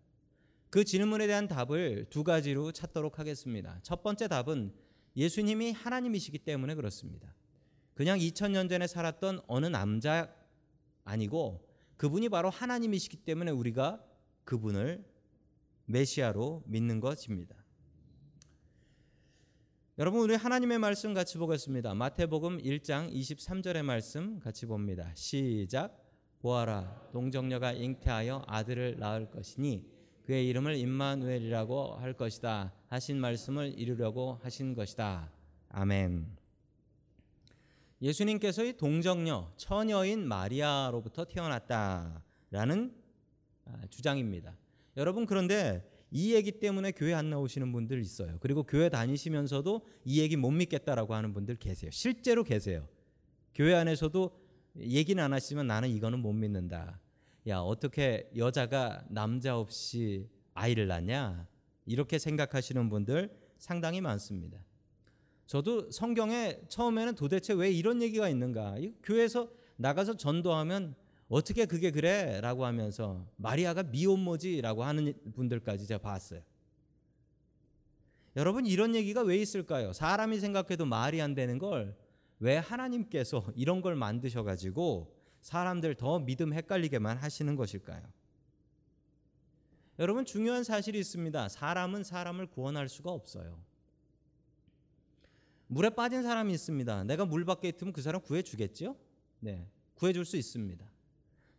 그 0.72 0.84
질문에 0.84 1.26
대한 1.26 1.48
답을 1.48 2.06
두 2.08 2.24
가지로 2.24 2.72
찾도록 2.72 3.18
하겠습니다. 3.18 3.78
첫 3.82 4.02
번째 4.02 4.26
답은 4.26 4.72
예수님이 5.14 5.72
하나님이시기 5.72 6.38
때문에 6.38 6.74
그렇습니다. 6.74 7.34
그냥 7.92 8.18
2000년 8.18 8.70
전에 8.70 8.86
살았던 8.86 9.42
어느 9.48 9.66
남자 9.66 10.34
아니고 11.04 11.68
그분이 11.98 12.30
바로 12.30 12.48
하나님이시기 12.48 13.18
때문에 13.18 13.50
우리가 13.50 14.02
그분을 14.44 15.04
메시아로 15.84 16.62
믿는 16.64 17.00
것입니다. 17.00 17.54
여러분 19.98 20.22
우리 20.22 20.36
하나님의 20.36 20.78
말씀 20.78 21.12
같이 21.12 21.36
보겠습니다. 21.36 21.92
마태복음 21.92 22.62
1장 22.62 23.12
23절의 23.12 23.82
말씀 23.82 24.40
같이 24.40 24.64
봅니다. 24.64 25.12
시작 25.16 26.02
보아라 26.38 27.10
동정녀가 27.12 27.72
잉태하여 27.72 28.44
아들을 28.46 28.96
낳을 28.98 29.28
것이니 29.28 30.01
그의 30.24 30.48
이름을 30.48 30.76
임마누엘이라고 30.76 31.96
할 31.96 32.12
것이다 32.12 32.72
하신 32.88 33.18
말씀을 33.18 33.78
이루려고 33.78 34.38
하신 34.42 34.74
것이다. 34.74 35.30
아멘. 35.70 36.26
예수님께서 38.00 38.64
이 38.64 38.72
동정녀 38.76 39.52
처녀인 39.56 40.26
마리아로부터 40.26 41.24
태어났다라는 41.24 42.94
아, 43.64 43.86
주장입니다. 43.90 44.56
여러분 44.96 45.26
그런데 45.26 45.88
이 46.10 46.34
얘기 46.34 46.52
때문에 46.52 46.92
교회 46.92 47.14
안 47.14 47.30
나오시는 47.30 47.72
분들 47.72 48.00
있어요. 48.00 48.36
그리고 48.40 48.64
교회 48.64 48.88
다니시면서도 48.88 49.86
이 50.04 50.20
얘기 50.20 50.36
못 50.36 50.50
믿겠다라고 50.50 51.14
하는 51.14 51.32
분들 51.32 51.56
계세요. 51.56 51.90
실제로 51.90 52.44
계세요. 52.44 52.86
교회 53.54 53.74
안에서도 53.74 54.30
얘기는 54.78 55.22
안 55.22 55.32
하시면 55.32 55.66
나는 55.66 55.88
이거는 55.88 56.18
못 56.18 56.32
믿는다. 56.32 57.00
야, 57.48 57.58
어떻게 57.58 58.30
여자가 58.36 59.04
남자 59.08 59.58
없이 59.58 60.28
아이를 60.54 60.86
낳냐? 60.86 61.46
이렇게 61.86 62.18
생각하시는 62.18 62.88
분들 62.88 63.30
상당히 63.58 64.00
많습니다. 64.00 64.58
저도 65.46 65.90
성경에 65.90 66.60
처음에는 66.68 67.14
도대체 67.14 67.52
왜 67.52 67.70
이런 67.70 68.00
얘기가 68.00 68.28
있는가? 68.28 68.76
교회에서 69.02 69.50
나가서 69.76 70.16
전도하면 70.16 70.94
어떻게 71.28 71.66
그게 71.66 71.90
그래? 71.90 72.40
라고 72.40 72.64
하면서 72.64 73.26
마리아가 73.36 73.82
미혼모지 73.82 74.60
라고 74.60 74.84
하는 74.84 75.12
분들까지 75.34 75.86
제가 75.86 75.98
봤어요. 76.00 76.42
여러분 78.36 78.66
이런 78.66 78.94
얘기가 78.94 79.22
왜 79.22 79.36
있을까요? 79.36 79.92
사람이 79.92 80.38
생각해도 80.38 80.86
말이 80.86 81.20
안 81.20 81.34
되는 81.34 81.58
걸 81.58 82.02
왜 82.42 82.56
하나님께서 82.56 83.44
이런 83.54 83.80
걸 83.80 83.94
만드셔 83.94 84.42
가지고 84.42 85.14
사람들 85.42 85.96
더 85.96 86.18
믿음 86.20 86.52
헷갈리게만 86.52 87.18
하시는 87.18 87.54
것일까요? 87.56 88.02
여러분 89.98 90.24
중요한 90.24 90.64
사실이 90.64 90.98
있습니다. 90.98 91.48
사람은 91.48 92.04
사람을 92.04 92.46
구원할 92.46 92.88
수가 92.88 93.10
없어요. 93.10 93.62
물에 95.66 95.90
빠진 95.90 96.22
사람이 96.22 96.52
있습니다. 96.52 97.04
내가 97.04 97.24
물 97.24 97.44
밖에 97.44 97.68
있으면 97.68 97.92
그 97.92 98.02
사람 98.02 98.20
구해 98.22 98.42
주겠죠? 98.42 98.96
네. 99.40 99.68
구해 99.94 100.12
줄 100.12 100.24
수 100.24 100.36
있습니다. 100.36 100.84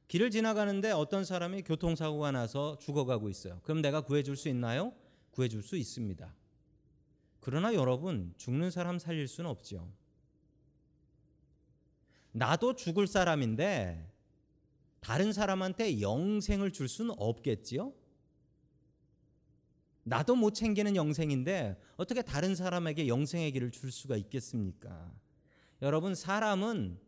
길을 0.07 0.31
지나가는데 0.31 0.91
어떤 0.91 1.25
사람이 1.25 1.63
교통사고가 1.63 2.31
나서 2.31 2.77
죽어가고 2.79 3.29
있어요. 3.29 3.59
그럼 3.63 3.81
내가 3.81 4.01
구해줄 4.01 4.35
수 4.35 4.49
있나요? 4.49 4.93
구해줄 5.31 5.63
수 5.63 5.75
있습니다. 5.75 6.33
그러나 7.39 7.73
여러분, 7.73 8.33
죽는 8.37 8.69
사람 8.69 8.99
살릴 8.99 9.27
수는 9.27 9.49
없죠. 9.49 9.91
나도 12.33 12.75
죽을 12.75 13.07
사람인데 13.07 14.11
다른 14.99 15.31
사람한테 15.33 16.01
영생을 16.01 16.71
줄 16.71 16.87
수는 16.87 17.13
없겠지요? 17.17 17.93
나도 20.03 20.35
못 20.35 20.53
챙기는 20.53 20.95
영생인데 20.95 21.79
어떻게 21.95 22.21
다른 22.21 22.55
사람에게 22.55 23.07
영생의 23.07 23.51
길을 23.53 23.71
줄 23.71 23.91
수가 23.91 24.17
있겠습니까? 24.17 25.13
여러분, 25.81 26.15
사람은 26.15 26.99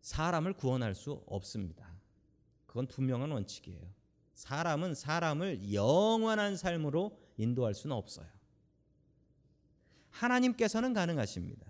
사람을 0.00 0.54
구원할 0.54 0.94
수 0.94 1.22
없습니다. 1.26 1.96
그건 2.66 2.86
분명한 2.86 3.30
원칙이에요. 3.30 3.82
사람은 4.34 4.94
사람을 4.94 5.72
영원한 5.72 6.56
삶으로 6.56 7.18
인도할 7.36 7.74
수는 7.74 7.94
없어요. 7.94 8.26
하나님께서는 10.10 10.92
가능하십니다. 10.92 11.66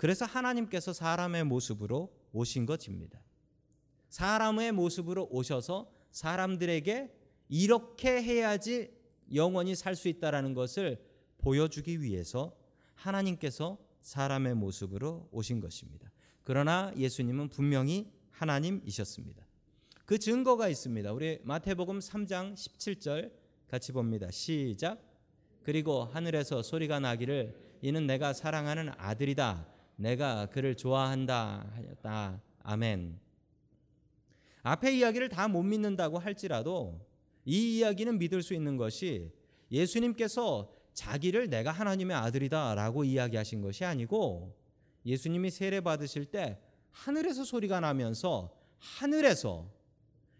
그래서 0.00 0.24
하나님께서 0.24 0.94
사람의 0.94 1.44
모습으로 1.44 2.10
오신 2.32 2.64
것입니다. 2.64 3.20
사람의 4.08 4.72
모습으로 4.72 5.28
오셔서 5.30 5.92
사람들에게 6.10 7.14
이렇게 7.50 8.22
해야지 8.22 8.90
영원히 9.34 9.74
살 9.74 9.94
수 9.94 10.08
있다라는 10.08 10.54
것을 10.54 11.04
보여주기 11.36 12.00
위해서 12.00 12.56
하나님께서 12.94 13.76
사람의 14.00 14.54
모습으로 14.54 15.28
오신 15.32 15.60
것입니다. 15.60 16.10
그러나 16.44 16.94
예수님은 16.96 17.50
분명히 17.50 18.10
하나님이셨습니다. 18.30 19.46
그 20.06 20.16
증거가 20.16 20.70
있습니다. 20.70 21.12
우리 21.12 21.40
마태복음 21.42 21.98
3장 21.98 22.54
17절 22.54 23.32
같이 23.68 23.92
봅니다. 23.92 24.30
시작. 24.30 24.98
그리고 25.62 26.04
하늘에서 26.04 26.62
소리가 26.62 27.00
나기를 27.00 27.54
이는 27.82 28.06
내가 28.06 28.32
사랑하는 28.32 28.92
아들이다. 28.96 29.79
내가 30.00 30.46
그를 30.46 30.74
좋아한다 30.76 31.70
하였다. 31.74 32.40
아멘. 32.62 33.20
앞에 34.62 34.96
이야기를 34.96 35.28
다 35.28 35.46
못 35.46 35.62
믿는다고 35.62 36.18
할지라도 36.18 37.06
이 37.44 37.78
이야기는 37.78 38.18
믿을 38.18 38.42
수 38.42 38.54
있는 38.54 38.76
것이 38.78 39.30
예수님께서 39.70 40.72
자기를 40.94 41.50
내가 41.50 41.70
하나님의 41.70 42.16
아들이다라고 42.16 43.04
이야기하신 43.04 43.60
것이 43.60 43.84
아니고 43.84 44.56
예수님이 45.04 45.50
세례 45.50 45.80
받으실 45.80 46.24
때 46.24 46.58
하늘에서 46.92 47.44
소리가 47.44 47.80
나면서 47.80 48.54
하늘에서 48.78 49.70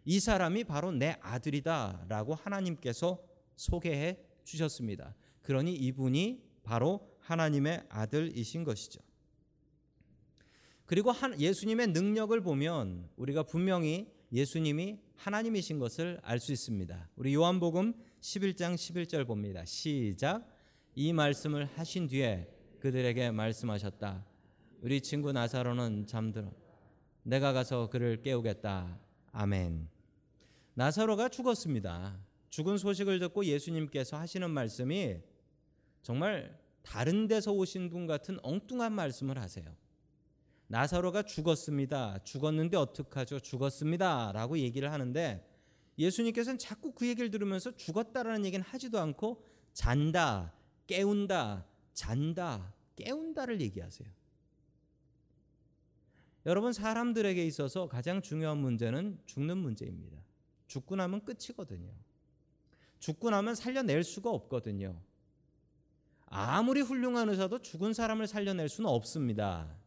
이 0.07 0.21
사람이 0.21 0.65
바로 0.65 0.91
내 0.91 1.17
아들이다라고 1.21 2.35
하나님께서 2.35 3.23
소개해 3.57 4.19
주셨습니다. 4.45 5.15
그러니 5.43 5.75
이분이 5.75 6.43
바로 6.63 7.07
하나님의 7.21 7.85
아들이신 7.91 8.65
것이죠. 8.65 9.10
그리고 10.91 11.13
예수님의 11.39 11.87
능력을 11.93 12.41
보면 12.41 13.09
우리가 13.15 13.45
분명히 13.45 14.09
예수님이 14.33 14.99
하나님이신 15.15 15.79
것을 15.79 16.19
알 16.21 16.41
수 16.41 16.51
있습니다. 16.51 17.11
우리 17.15 17.33
요한복음 17.33 17.95
11장 18.21 18.75
11절 18.75 19.25
봅니다. 19.25 19.65
시작. 19.65 20.45
이 20.97 21.13
말씀을 21.13 21.67
하신 21.77 22.09
뒤에 22.09 22.49
그들에게 22.81 23.31
말씀하셨다. 23.31 24.27
우리 24.81 25.01
친구 25.01 25.31
나사로는 25.31 26.09
잠들어. 26.09 26.51
내가 27.23 27.53
가서 27.53 27.89
그를 27.89 28.21
깨우겠다. 28.21 28.99
아멘. 29.31 29.89
나사로가 30.75 31.29
죽었습니다. 31.29 32.19
죽은 32.49 32.79
소식을 32.79 33.21
듣고 33.21 33.45
예수님께서 33.45 34.17
하시는 34.17 34.51
말씀이 34.51 35.19
정말 36.03 36.59
다른 36.83 37.29
데서 37.29 37.53
오신 37.53 37.91
분 37.91 38.09
같은 38.09 38.41
엉뚱한 38.43 38.93
말씀을 38.93 39.39
하세요. 39.39 39.73
나사로가 40.71 41.23
죽었습니다. 41.25 42.21
죽었는데 42.23 42.77
어떡하죠? 42.77 43.41
죽었습니다. 43.41 44.31
라고 44.31 44.57
얘기를 44.57 44.93
하는데 44.93 45.45
예수님께서는 45.99 46.59
자꾸 46.59 46.93
그 46.93 47.09
얘기를 47.09 47.29
들으면서 47.29 47.77
죽었다라는 47.77 48.45
얘기는 48.45 48.65
하지도 48.65 49.01
않고 49.01 49.45
잔다, 49.73 50.55
깨운다, 50.87 51.67
잔다, 51.93 52.73
깨운다를 52.95 53.61
얘기하세요. 53.61 54.09
여러분 56.47 56.73
사람들에게 56.73 57.45
있어서 57.47 57.89
가장 57.89 58.23
중요한 58.23 58.59
문제는 58.59 59.19
죽는 59.27 59.59
문제입니다. 59.59 60.23
죽고 60.69 60.95
나면 60.95 61.25
끝이거든요. 61.25 61.91
죽고 63.01 63.31
나면 63.31 63.57
살려낼 63.57 64.05
수가 64.05 64.31
없거든요. 64.31 64.97
아무리 66.27 66.81
훌륭한 66.81 67.29
의사도 67.29 67.59
죽은 67.59 67.93
사람을 67.93 68.29
살려낼 68.29 68.69
수는 68.69 68.89
없습니다. 68.89 69.80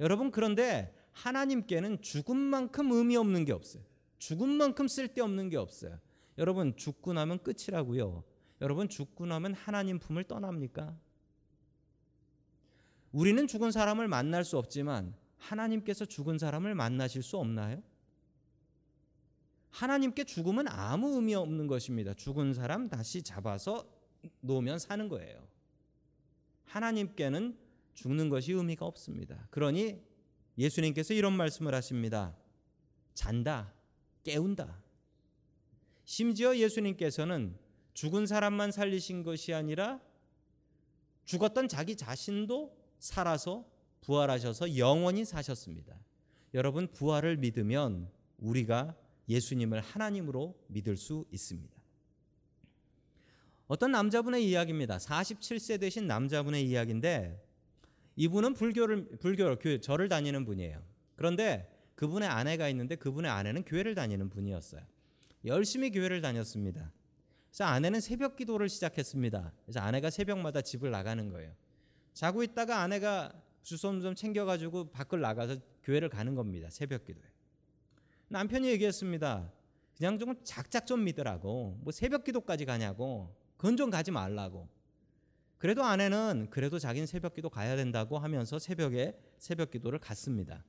여러분 0.00 0.30
그런데 0.30 0.94
하나님께는 1.12 2.00
죽음만큼 2.02 2.92
의미 2.92 3.16
없는 3.16 3.44
게 3.44 3.52
없어요. 3.52 3.82
죽음만큼 4.18 4.88
쓸데없는 4.88 5.48
게 5.48 5.56
없어요. 5.56 5.98
여러분 6.38 6.76
죽고 6.76 7.12
나면 7.12 7.42
끝이라고요. 7.42 8.22
여러분 8.60 8.88
죽고 8.88 9.26
나면 9.26 9.54
하나님 9.54 9.98
품을 9.98 10.24
떠납니까? 10.24 10.96
우리는 13.12 13.46
죽은 13.46 13.70
사람을 13.70 14.06
만날 14.08 14.44
수 14.44 14.58
없지만 14.58 15.14
하나님께서 15.38 16.04
죽은 16.04 16.38
사람을 16.38 16.74
만나실 16.74 17.22
수 17.22 17.38
없나요? 17.38 17.82
하나님께 19.70 20.24
죽음은 20.24 20.68
아무 20.68 21.14
의미 21.14 21.34
없는 21.34 21.66
것입니다. 21.66 22.14
죽은 22.14 22.54
사람 22.54 22.88
다시 22.88 23.22
잡아서 23.22 23.88
놓으면 24.40 24.78
사는 24.78 25.08
거예요. 25.08 25.46
하나님께는 26.64 27.56
죽는 27.98 28.28
것이 28.28 28.52
의미가 28.52 28.86
없습니다. 28.86 29.48
그러니 29.50 30.00
예수님께서 30.56 31.14
이런 31.14 31.32
말씀을 31.32 31.74
하십니다. 31.74 32.36
잔다, 33.14 33.74
깨운다. 34.22 34.80
심지어 36.04 36.56
예수님께서는 36.56 37.58
죽은 37.94 38.26
사람만 38.26 38.70
살리신 38.70 39.24
것이 39.24 39.52
아니라 39.52 40.00
죽었던 41.24 41.66
자기 41.66 41.96
자신도 41.96 42.72
살아서 43.00 43.68
부활하셔서 44.02 44.76
영원히 44.76 45.24
사셨습니다. 45.24 45.98
여러분 46.54 46.86
부활을 46.86 47.36
믿으면 47.38 48.08
우리가 48.38 48.96
예수님을 49.28 49.80
하나님으로 49.80 50.56
믿을 50.68 50.96
수 50.96 51.26
있습니다. 51.32 51.76
어떤 53.66 53.90
남자분의 53.90 54.48
이야기입니다. 54.48 54.98
47세 54.98 55.80
되신 55.80 56.06
남자분의 56.06 56.64
이야기인데 56.64 57.47
이분은 58.18 58.54
불교를 58.54 59.04
불교 59.20 59.56
교 59.56 59.78
절을 59.78 60.08
다니는 60.08 60.44
분이에요. 60.44 60.82
그런데 61.14 61.72
그분의 61.94 62.28
아내가 62.28 62.68
있는데 62.68 62.96
그분의 62.96 63.30
아내는 63.30 63.62
교회를 63.62 63.94
다니는 63.94 64.28
분이었어요. 64.28 64.82
열심히 65.44 65.92
교회를 65.92 66.20
다녔습니다. 66.20 66.92
그래서 67.48 67.64
아내는 67.64 68.00
새벽 68.00 68.34
기도를 68.34 68.68
시작했습니다. 68.68 69.52
그래서 69.62 69.78
아내가 69.78 70.10
새벽마다 70.10 70.62
집을 70.62 70.90
나가는 70.90 71.28
거예요. 71.28 71.54
자고 72.12 72.42
있다가 72.42 72.80
아내가 72.80 73.32
주섬 73.62 74.00
좀 74.00 74.16
챙겨가지고 74.16 74.90
밖을 74.90 75.20
나가서 75.20 75.56
교회를 75.84 76.08
가는 76.08 76.34
겁니다. 76.34 76.70
새벽 76.70 77.04
기도에. 77.04 77.22
남편이 78.30 78.68
얘기했습니다. 78.68 79.52
그냥 79.96 80.18
좀 80.18 80.34
작작 80.42 80.88
좀 80.88 81.04
믿으라고. 81.04 81.78
뭐 81.82 81.92
새벽 81.92 82.24
기도까지 82.24 82.64
가냐고. 82.64 83.32
그건 83.56 83.76
좀 83.76 83.90
가지 83.90 84.10
말라고. 84.10 84.68
그래도 85.58 85.84
아내는 85.84 86.48
그래도 86.50 86.78
자기는 86.78 87.06
새벽 87.06 87.34
기도 87.34 87.50
가야 87.50 87.76
된다고 87.76 88.18
하면서 88.18 88.58
새벽에 88.58 89.18
새벽 89.38 89.70
기도를 89.70 89.98
갔습니다. 89.98 90.64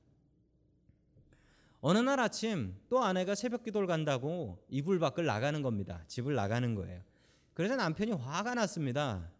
어느 1.80 1.98
날 1.98 2.20
아침 2.20 2.76
또 2.88 3.02
아내가 3.02 3.34
새벽 3.34 3.62
기도를 3.62 3.86
간다고 3.86 4.62
이불 4.68 4.98
밖을 4.98 5.24
나가는 5.24 5.62
겁니다. 5.62 6.04
집을 6.08 6.34
나가는 6.34 6.74
거예요. 6.74 7.02
그래서 7.54 7.76
남편이 7.76 8.12
화가 8.12 8.54
났습니다. 8.54 9.30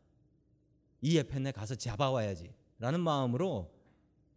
이 1.03 1.17
예편에 1.17 1.53
가서 1.53 1.75
잡아와야지. 1.75 2.55
라는 2.79 3.01
마음으로 3.01 3.71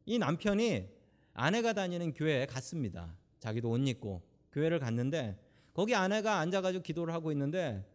이 0.06 0.18
남편이 0.18 0.90
아내가 1.34 1.74
다니는 1.74 2.14
교회에 2.14 2.46
갔습니다. 2.46 3.16
자기도 3.40 3.70
옷 3.70 3.78
입고 3.88 4.22
교회를 4.52 4.80
갔는데 4.80 5.40
거기 5.74 5.96
아내가 5.96 6.40
앉아가지고 6.40 6.84
기도를 6.84 7.14
하고 7.14 7.32
있는데 7.32 7.86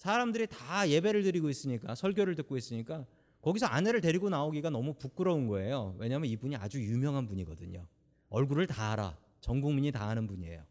사람들이 0.00 0.46
다 0.46 0.88
예배를 0.88 1.22
드리고 1.22 1.50
있으니까 1.50 1.94
설교를 1.94 2.34
듣고 2.34 2.56
있으니까 2.56 3.04
거기서 3.42 3.66
아내를 3.66 4.00
데리고 4.00 4.30
나오기가 4.30 4.70
너무 4.70 4.94
부끄러운 4.94 5.46
거예요. 5.46 5.94
왜냐하면 5.98 6.30
이분이 6.30 6.56
아주 6.56 6.82
유명한 6.82 7.26
분이거든요. 7.26 7.86
얼굴을 8.30 8.66
다 8.66 8.92
알아. 8.92 9.18
전 9.42 9.60
국민이 9.60 9.92
다 9.92 10.08
아는 10.08 10.26
분이에요. 10.26 10.64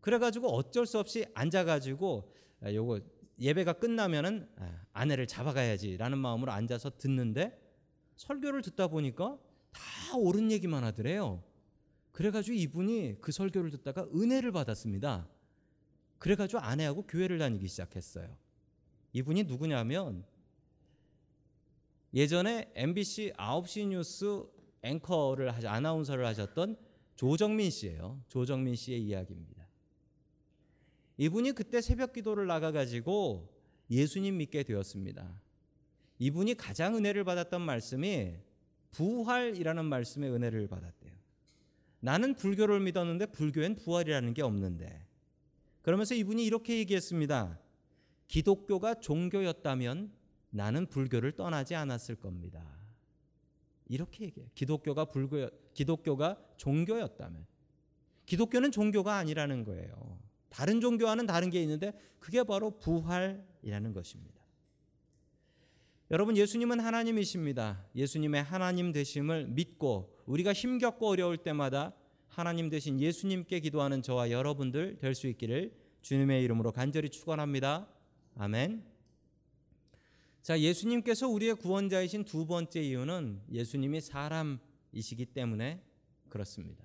그래가지고 0.00 0.48
어쩔 0.48 0.86
수 0.86 0.98
없이 0.98 1.24
앉아가지고 1.34 2.32
아, 2.62 2.72
요거 2.72 3.00
예배가 3.38 3.74
끝나면은 3.74 4.48
아, 4.56 4.84
아내를 4.92 5.28
잡아가야지라는 5.28 6.18
마음으로 6.18 6.50
앉아서 6.50 6.98
듣는데 6.98 7.56
설교를 8.16 8.62
듣다 8.62 8.88
보니까 8.88 9.38
다 9.70 10.16
옳은 10.16 10.50
얘기만 10.50 10.82
하더래요. 10.82 11.44
그래가지고 12.10 12.56
이분이 12.56 13.18
그 13.20 13.30
설교를 13.30 13.70
듣다가 13.70 14.08
은혜를 14.12 14.50
받았습니다. 14.50 15.28
그래가지고 16.22 16.60
아내하고 16.60 17.02
교회를 17.02 17.38
다니기 17.38 17.66
시작했어요. 17.66 18.38
이분이 19.12 19.42
누구냐면 19.42 20.24
예전에 22.14 22.70
MBC 22.76 23.32
9시 23.36 23.88
뉴스 23.88 24.44
앵커를 24.82 25.52
하셔 25.52 25.68
아나운서를 25.68 26.24
하셨던 26.26 26.76
조정민 27.16 27.70
씨예요. 27.70 28.22
조정민 28.28 28.76
씨의 28.76 29.02
이야기입니다. 29.02 29.66
이분이 31.16 31.52
그때 31.52 31.80
새벽 31.80 32.12
기도를 32.12 32.46
나가 32.46 32.70
가지고 32.70 33.52
예수님 33.90 34.36
믿게 34.36 34.62
되었습니다. 34.62 35.40
이분이 36.20 36.54
가장 36.54 36.94
은혜를 36.96 37.24
받았던 37.24 37.62
말씀이 37.62 38.36
부활이라는 38.92 39.84
말씀의 39.86 40.30
은혜를 40.30 40.68
받았대요. 40.68 41.14
나는 41.98 42.36
불교를 42.36 42.78
믿었는데 42.78 43.26
불교엔 43.26 43.74
부활이라는 43.74 44.34
게 44.34 44.42
없는데. 44.42 45.11
그러면서 45.82 46.14
이분이 46.14 46.44
이렇게 46.44 46.78
얘기했습니다. 46.78 47.58
기독교가 48.28 48.94
종교였다면 48.94 50.12
나는 50.50 50.86
불교를 50.86 51.32
떠나지 51.32 51.74
않았을 51.74 52.16
겁니다. 52.16 52.64
이렇게 53.88 54.24
얘기해요. 54.24 54.48
기독교가 54.54 55.06
불교 55.06 55.50
기독교가 55.74 56.38
종교였다면 56.56 57.44
기독교는 58.26 58.70
종교가 58.70 59.16
아니라는 59.16 59.64
거예요. 59.64 60.18
다른 60.48 60.80
종교와는 60.80 61.26
다른 61.26 61.50
게 61.50 61.60
있는데 61.62 61.92
그게 62.18 62.42
바로 62.44 62.78
부활이라는 62.78 63.92
것입니다. 63.92 64.40
여러분 66.10 66.36
예수님은 66.36 66.80
하나님이십니다. 66.80 67.86
예수님의 67.96 68.42
하나님 68.42 68.92
되심을 68.92 69.48
믿고 69.48 70.14
우리가 70.26 70.52
힘겹고 70.52 71.08
어려울 71.08 71.38
때마다 71.38 71.94
하나님 72.32 72.70
되신 72.70 72.98
예수님께 72.98 73.60
기도하는 73.60 74.00
저와 74.00 74.30
여러분들 74.30 74.96
될 74.96 75.14
수 75.14 75.26
있기를 75.26 75.70
주님의 76.00 76.42
이름으로 76.44 76.72
간절히 76.72 77.10
축원합니다. 77.10 77.86
아멘. 78.36 78.82
자, 80.42 80.58
예수님께서 80.58 81.28
우리의 81.28 81.56
구원자이신 81.56 82.24
두 82.24 82.46
번째 82.46 82.80
이유는 82.80 83.42
예수님이 83.52 84.00
사람이시기 84.00 85.26
때문에 85.26 85.82
그렇습니다. 86.30 86.82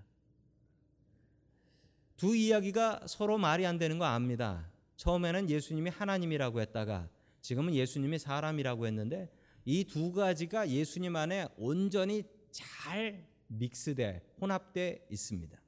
두 2.17 2.35
이야기가 2.35 3.07
서로 3.07 3.37
말이 3.37 3.65
안 3.65 3.77
되는 3.77 3.97
거 3.97 4.03
압니다. 4.03 4.69
처음에는 4.97 5.49
예수님이 5.49 5.91
하나님이라고 5.91 6.59
했다가 6.59 7.07
지금은 7.41 7.73
예수님이 7.73 8.19
사람이라고 8.19 8.85
했는데 8.85 9.31
이 9.63 9.85
두 9.85 10.11
가지가 10.11 10.69
예수님 10.69 11.15
안에 11.15 11.47
온전히 11.57 12.23
잘 12.51 13.25
믹스돼 13.47 14.21
혼합돼 14.41 15.07
있습니다. 15.09 15.61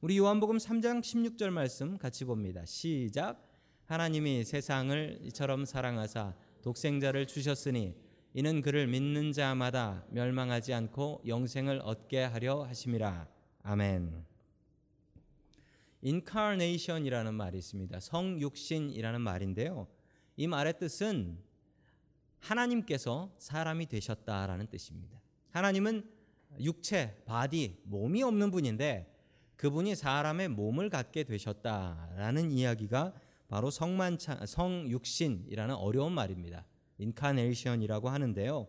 우리 0.00 0.18
요한복음 0.18 0.58
3장 0.58 1.00
16절 1.00 1.50
말씀 1.50 1.96
같이 1.96 2.24
봅니다. 2.24 2.64
시작. 2.66 3.50
하나님이 3.86 4.44
세상을 4.44 5.20
이처럼 5.22 5.64
사랑하사 5.64 6.34
독생자를 6.62 7.26
주셨으니 7.26 7.94
이는 8.34 8.60
그를 8.62 8.86
믿는 8.86 9.32
자마다 9.32 10.04
멸망하지 10.10 10.74
않고 10.74 11.22
영생을 11.26 11.80
얻게 11.84 12.22
하려 12.24 12.64
하심이라. 12.64 13.28
아멘. 13.62 14.24
인카네이션이라는 16.02 17.32
말이 17.32 17.58
있습니다. 17.58 18.00
성육신이라는 18.00 19.20
말인데요. 19.20 19.88
이 20.36 20.46
말의 20.46 20.78
뜻은 20.78 21.38
하나님께서 22.40 23.34
사람이 23.38 23.86
되셨다라는 23.86 24.66
뜻입니다. 24.66 25.20
하나님은 25.50 26.10
육체, 26.60 27.22
body, 27.24 27.80
몸이 27.84 28.22
없는 28.22 28.50
분인데 28.50 29.10
그분이 29.56 29.94
사람의 29.94 30.48
몸을 30.48 30.90
갖게 30.90 31.24
되셨다라는 31.24 32.50
이야기가 32.50 33.14
바로 33.48 33.70
성만찬 33.70 34.46
성육신이라는 34.46 35.74
어려운 35.74 36.12
말입니다. 36.12 36.66
incarnation이라고 36.98 38.08
하는데요. 38.08 38.66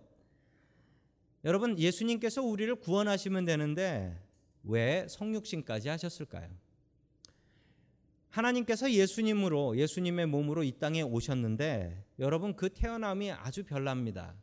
여러분 1.44 1.78
예수님께서 1.78 2.42
우리를 2.42 2.74
구원하시면 2.76 3.46
되는데 3.46 4.20
왜 4.64 5.06
성육신까지 5.08 5.90
하셨을까요? 5.90 6.50
하나님께서 8.30 8.92
예수님으로 8.92 9.78
예수님의 9.78 10.26
몸으로 10.26 10.64
이 10.64 10.74
땅에 10.74 11.02
오셨는데 11.02 12.04
여러분 12.20 12.56
그 12.56 12.70
태어남이 12.70 13.32
아주 13.32 13.64
별납니다. 13.64 14.36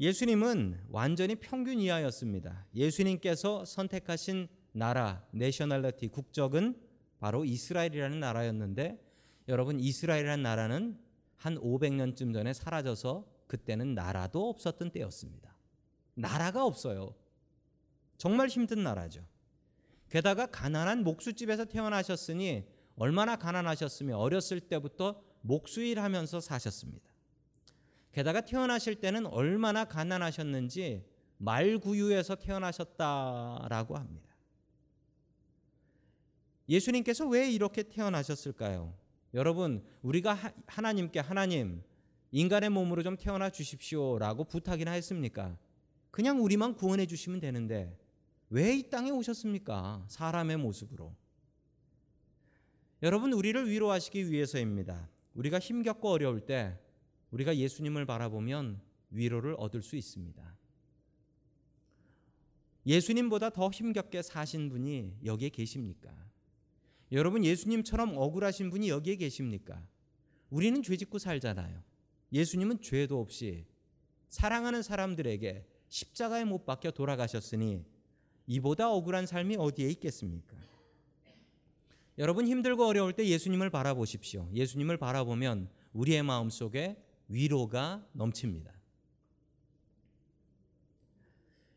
예수님은 0.00 0.86
완전히 0.88 1.36
평균 1.36 1.78
이하였습니다. 1.78 2.66
예수님께서 2.74 3.64
선택하신 3.64 4.48
나라, 4.72 5.24
내셔널리티 5.30 6.08
국적은 6.08 6.76
바로 7.20 7.44
이스라엘이라는 7.44 8.18
나라였는데 8.18 9.00
여러분 9.48 9.78
이스라엘이라는 9.78 10.42
나라는 10.42 10.98
한 11.36 11.56
500년쯤 11.56 12.32
전에 12.32 12.52
사라져서 12.52 13.26
그때는 13.46 13.94
나라도 13.94 14.48
없었던 14.48 14.90
때였습니다. 14.90 15.56
나라가 16.14 16.64
없어요. 16.64 17.14
정말 18.16 18.48
힘든 18.48 18.82
나라죠. 18.82 19.24
게다가 20.08 20.46
가난한 20.46 21.04
목수집에서 21.04 21.66
태어나셨으니 21.66 22.64
얼마나 22.96 23.36
가난하셨으면 23.36 24.16
어렸을 24.16 24.60
때부터 24.60 25.22
목수일 25.42 26.00
하면서 26.00 26.40
사셨습니다. 26.40 27.13
게다가 28.14 28.40
태어나실 28.40 29.00
때는 29.00 29.26
얼마나 29.26 29.84
가난하셨는지 29.84 31.04
말구유에서 31.38 32.36
태어나셨다라고 32.36 33.96
합니다. 33.96 34.36
예수님께서 36.68 37.26
왜 37.26 37.50
이렇게 37.50 37.82
태어나셨을까요? 37.82 38.94
여러분, 39.34 39.84
우리가 40.02 40.38
하나님께 40.68 41.18
하나님 41.18 41.82
인간의 42.30 42.70
몸으로 42.70 43.02
좀 43.02 43.16
태어나 43.16 43.50
주십시오라고 43.50 44.44
부탁이나 44.44 44.92
했습니까? 44.92 45.58
그냥 46.12 46.42
우리만 46.42 46.76
구원해 46.76 47.06
주시면 47.06 47.40
되는데 47.40 47.98
왜 48.48 48.76
이 48.76 48.88
땅에 48.88 49.10
오셨습니까? 49.10 50.04
사람의 50.06 50.58
모습으로. 50.58 51.12
여러분, 53.02 53.32
우리를 53.32 53.68
위로하시기 53.68 54.30
위해서입니다. 54.30 55.08
우리가 55.34 55.58
힘겹고 55.58 56.08
어려울 56.08 56.40
때 56.40 56.78
우리가 57.34 57.56
예수님을 57.56 58.06
바라보면 58.06 58.80
위로를 59.10 59.56
얻을 59.58 59.82
수 59.82 59.96
있습니다. 59.96 60.56
예수님보다 62.86 63.50
더 63.50 63.70
힘겹게 63.70 64.22
사신 64.22 64.68
분이 64.68 65.16
여기에 65.24 65.48
계십니까? 65.48 66.14
여러분 67.10 67.44
예수님처럼 67.44 68.16
억울하신 68.16 68.70
분이 68.70 68.88
여기에 68.88 69.16
계십니까? 69.16 69.84
우리는 70.48 70.80
죄 70.82 70.96
짓고 70.96 71.18
살잖아요. 71.18 71.82
예수님은 72.32 72.80
죄도 72.80 73.20
없이 73.20 73.66
사랑하는 74.28 74.82
사람들에게 74.82 75.66
십자가에 75.88 76.44
못 76.44 76.64
박혀 76.64 76.92
돌아가셨으니 76.92 77.84
이보다 78.46 78.92
억울한 78.92 79.26
삶이 79.26 79.56
어디에 79.56 79.88
있겠습니까? 79.90 80.56
여러분 82.18 82.46
힘들고 82.46 82.86
어려울 82.86 83.12
때 83.12 83.26
예수님을 83.26 83.70
바라보십시오. 83.70 84.48
예수님을 84.52 84.98
바라보면 84.98 85.68
우리의 85.94 86.22
마음 86.22 86.48
속에 86.48 87.03
위로가 87.28 88.06
넘칩니다. 88.12 88.72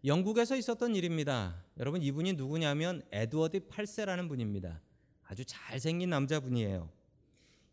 영국에서 0.06 0.56
있었던 0.56 0.96
일입니다. 0.96 1.64
여러분 1.78 2.02
이분이 2.02 2.34
누구냐면 2.34 3.02
에드워드 3.12 3.68
8세라는 3.68 4.30
분입니다. 4.30 4.82
아주 5.26 5.44
잘생긴 5.46 6.10
남자분이에요. 6.10 6.90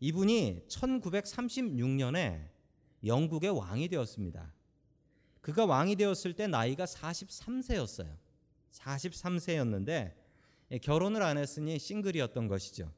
이분이 0.00 0.64
1936년에 0.68 2.48
영국의 3.04 3.50
왕이 3.50 3.88
되었습니다. 3.88 4.52
그가 5.40 5.66
왕이 5.66 5.96
되었을 5.96 6.34
때 6.34 6.46
나이가 6.46 6.84
43세였어요. 6.84 8.16
43세였는데 8.72 10.14
결혼을 10.82 11.22
안 11.22 11.38
했으니 11.38 11.78
싱글이었던 11.78 12.48
것이죠. 12.48 12.90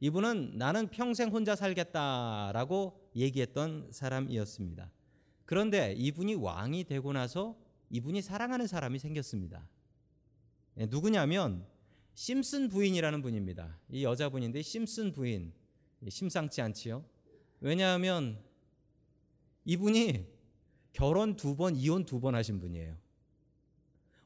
이분은 0.00 0.58
나는 0.58 0.88
평생 0.88 1.30
혼자 1.30 1.56
살겠다라고 1.56 3.03
얘기했던 3.16 3.88
사람이었습니다. 3.92 4.90
그런데 5.44 5.92
이분이 5.92 6.34
왕이 6.36 6.84
되고 6.84 7.12
나서 7.12 7.56
이분이 7.90 8.22
사랑하는 8.22 8.66
사람이 8.66 8.98
생겼습니다. 8.98 9.68
예, 10.78 10.86
누구냐면 10.86 11.66
심슨 12.14 12.68
부인이라는 12.68 13.22
분입니다. 13.22 13.78
이 13.90 14.04
여자분인데 14.04 14.62
심슨 14.62 15.12
부인 15.12 15.52
심상치 16.08 16.60
않지요. 16.60 17.04
왜냐하면 17.60 18.42
이분이 19.64 20.26
결혼 20.92 21.36
두 21.36 21.56
번, 21.56 21.74
이혼 21.76 22.04
두 22.04 22.20
번 22.20 22.34
하신 22.34 22.60
분이에요. 22.60 22.96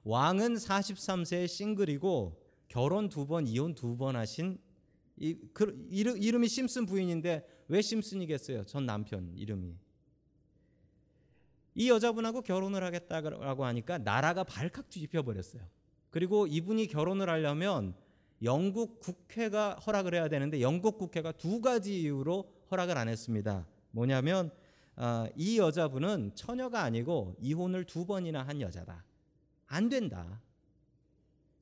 왕은 0.04 0.54
43세 0.54 1.46
싱글이고 1.46 2.42
결혼 2.68 3.08
두 3.08 3.26
번, 3.26 3.46
이혼 3.46 3.74
두 3.74 3.96
번 3.96 4.16
하신 4.16 4.58
이, 5.20 5.36
그, 5.52 5.86
이름, 5.90 6.16
이름이 6.16 6.48
심슨 6.48 6.86
부인인데 6.86 7.46
왜 7.68 7.82
심슨이겠어요? 7.82 8.64
전 8.64 8.86
남편 8.86 9.32
이름이. 9.36 9.76
이 11.74 11.90
여자분하고 11.90 12.42
결혼을 12.42 12.82
하겠다고 12.82 13.64
하니까 13.64 13.98
나라가 13.98 14.42
발칵 14.44 14.90
뒤집혀 14.90 15.22
버렸어요. 15.22 15.62
그리고 16.10 16.46
이분이 16.46 16.86
결혼을 16.88 17.28
하려면 17.28 17.94
영국 18.42 19.00
국회가 19.00 19.74
허락을 19.74 20.14
해야 20.14 20.28
되는데 20.28 20.60
영국 20.60 20.98
국회가 20.98 21.32
두 21.32 21.60
가지 21.60 22.00
이유로 22.00 22.50
허락을 22.70 22.96
안 22.96 23.08
했습니다. 23.08 23.66
뭐냐면 23.90 24.50
아, 24.96 25.28
이 25.36 25.58
여자분은 25.58 26.32
처녀가 26.34 26.82
아니고 26.82 27.36
이혼을 27.40 27.84
두 27.84 28.06
번이나 28.06 28.42
한 28.42 28.60
여자다. 28.60 29.04
안 29.66 29.88
된다. 29.88 30.40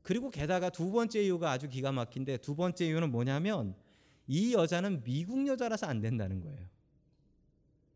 그리고 0.06 0.30
게다가 0.30 0.70
두 0.70 0.92
번째 0.92 1.20
이유가 1.20 1.50
아주 1.50 1.68
기가 1.68 1.90
막힌데 1.90 2.36
두 2.36 2.54
번째 2.54 2.86
이유는 2.86 3.10
뭐냐면 3.10 3.74
이 4.28 4.54
여자는 4.54 5.02
미국 5.02 5.44
여자라서 5.48 5.88
안 5.88 6.00
된다는 6.00 6.40
거예요. 6.40 6.60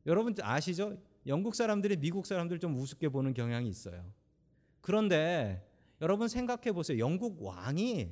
여러분 0.07 0.35
아시죠? 0.43 0.99
영국 1.29 1.55
사람들이 1.55 1.99
미국 1.99 2.27
사람들 2.27 2.59
좀 2.59 2.75
우습게 2.75 3.11
보는 3.11 3.33
경향이 3.33 3.69
있어요. 3.69 4.13
그런데 4.81 5.65
여러분 6.01 6.27
생각해 6.27 6.73
보세요. 6.73 6.99
영국 6.99 7.41
왕이 7.45 8.11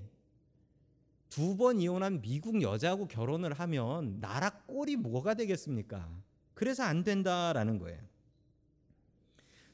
두 1.29 1.57
번 1.57 1.81
이혼한 1.81 2.21
미국 2.21 2.63
여자하고 2.63 3.09
결혼을 3.09 3.53
하면 3.53 4.21
나라 4.21 4.51
꼴이 4.69 4.95
뭐가 4.95 5.35
되겠습니까? 5.35 6.09
그래서 6.55 6.85
안 6.85 7.03
된다라는 7.03 7.81
거예요. 7.81 7.99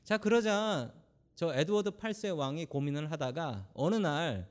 자, 0.03 0.17
그러자 0.17 0.95
저 1.35 1.53
에드워드 1.53 1.93
8세 1.93 2.37
왕이 2.37 2.67
고민을 2.67 3.11
하다가 3.11 3.69
어느 3.75 3.97
날 3.97 4.49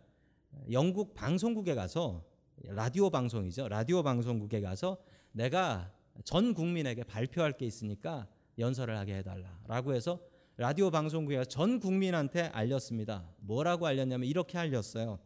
영국 0.71 1.13
방송국에 1.13 1.75
가서 1.75 2.25
라디오 2.63 3.09
방송이죠. 3.09 3.69
라디오 3.69 4.03
방송국에 4.03 4.59
가서 4.59 4.97
내가 5.31 5.91
전 6.25 6.53
국민에게 6.53 7.03
발표할 7.03 7.53
게 7.53 7.65
있으니까 7.65 8.27
연설을 8.59 8.97
하게 8.97 9.15
해달라라고 9.17 9.93
해서 9.93 10.19
라디오 10.57 10.91
방송국에 10.91 11.45
전 11.45 11.79
국민한테 11.79 12.43
알렸습니다. 12.47 13.27
뭐라고 13.37 13.87
알렸냐면 13.87 14.27
이렇게 14.27 14.57
알렸어요. 14.57 15.19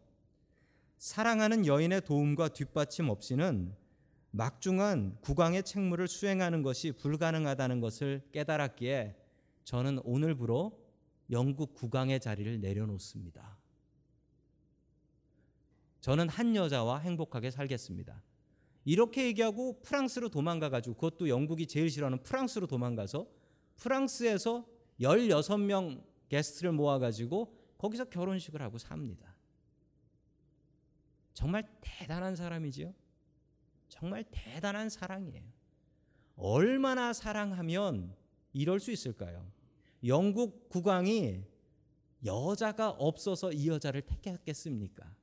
사랑하는 0.98 1.66
여인의 1.66 2.02
도움과 2.02 2.50
뒷받침 2.50 3.10
없이는 3.10 3.76
막중한 4.32 5.18
국왕의 5.22 5.64
책무를 5.64 6.08
수행하는 6.08 6.62
것이 6.62 6.92
불가능하다는 6.92 7.82
것을 7.82 8.22
깨달았기에 8.32 9.16
저는 9.64 10.00
오늘부로 10.04 10.87
영국 11.30 11.74
국왕의 11.74 12.20
자리를 12.20 12.60
내려놓습니다. 12.62 13.58
저는 16.02 16.30
한 16.30 16.56
여자와 16.56 17.00
행복하게 17.00 17.52
살겠습니다. 17.52 18.24
이렇게 18.86 19.26
얘기하고 19.26 19.82
프랑스로 19.82 20.30
도망가 20.30 20.70
가지고 20.70 20.96
그것도 20.96 21.28
영국이 21.28 21.68
제일 21.68 21.90
싫어하는 21.90 22.24
프랑스로 22.24 22.68
도망가서 22.68 23.28
프랑스에서 23.76 24.66
16명 25.02 26.04
게스트를 26.30 26.72
모아 26.72 26.98
가지고 26.98 27.54
거기서 27.78 28.06
결혼식을 28.06 28.62
하고 28.62 28.78
삽니다. 28.78 29.36
정말 31.34 31.68
대단한 31.82 32.36
사람이지요. 32.36 32.94
정말 33.90 34.24
대단한 34.32 34.90
사랑이에요. 34.90 35.44
얼마나 36.36 37.14
사랑하면 37.14 38.16
이럴 38.54 38.80
수 38.80 38.92
있을까요? 38.92 39.46
영국 40.06 40.70
국왕이 40.70 41.44
여자가 42.26 42.90
없어서 42.90 43.52
이 43.52 43.68
여자를 43.68 44.02
택했겠습니까? 44.02 45.16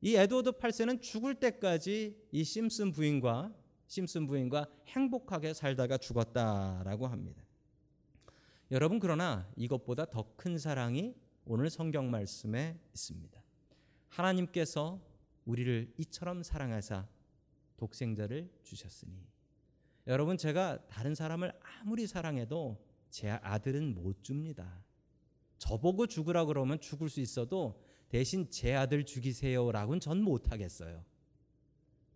이 0.00 0.14
에드워드 0.14 0.52
8세는 0.52 1.02
죽을 1.02 1.34
때까지 1.34 2.16
이 2.30 2.44
심슨 2.44 2.92
부인과 2.92 3.52
심슨 3.86 4.26
부인과 4.26 4.66
행복하게 4.86 5.54
살다가 5.54 5.98
죽었다라고 5.98 7.06
합니다. 7.06 7.42
여러분 8.70 8.98
그러나 8.98 9.50
이것보다 9.56 10.04
더 10.04 10.24
큰 10.36 10.58
사랑이 10.58 11.14
오늘 11.46 11.70
성경 11.70 12.10
말씀에 12.10 12.78
있습니다. 12.92 13.42
하나님께서 14.08 15.00
우리를 15.46 15.94
이처럼 15.98 16.42
사랑하사 16.42 17.08
독생자를 17.78 18.50
주셨으니 18.62 19.26
여러분 20.08 20.38
제가 20.38 20.78
다른 20.88 21.14
사람을 21.14 21.52
아무리 21.60 22.06
사랑해도 22.06 22.82
제 23.10 23.28
아들은 23.28 23.94
못 23.94 24.24
줍니다. 24.24 24.82
저보고 25.58 26.06
죽으라 26.06 26.46
그러면 26.46 26.80
죽을 26.80 27.10
수 27.10 27.20
있어도 27.20 27.82
대신 28.08 28.50
제 28.50 28.74
아들 28.74 29.04
죽이세요라고는 29.04 30.00
전 30.00 30.22
못하겠어요. 30.22 31.04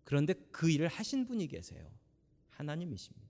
그런데 0.03 0.33
그 0.51 0.71
일을 0.71 0.87
하신 0.87 1.27
분이 1.27 1.47
계세요. 1.47 1.87
하나님이십니다. 2.49 3.27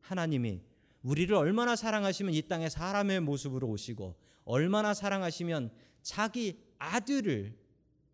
하나님이 0.00 0.60
우리를 1.02 1.34
얼마나 1.34 1.74
사랑하시면 1.74 2.34
이 2.34 2.42
땅에 2.42 2.68
사람의 2.68 3.20
모습으로 3.20 3.68
오시고 3.68 4.16
얼마나 4.44 4.92
사랑하시면 4.92 5.70
자기 6.02 6.62
아들을 6.78 7.56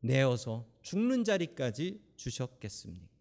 내어서 0.01 0.67
죽는 0.83 1.25
자리까지 1.25 2.01
주셨겠습니까? 2.15 3.14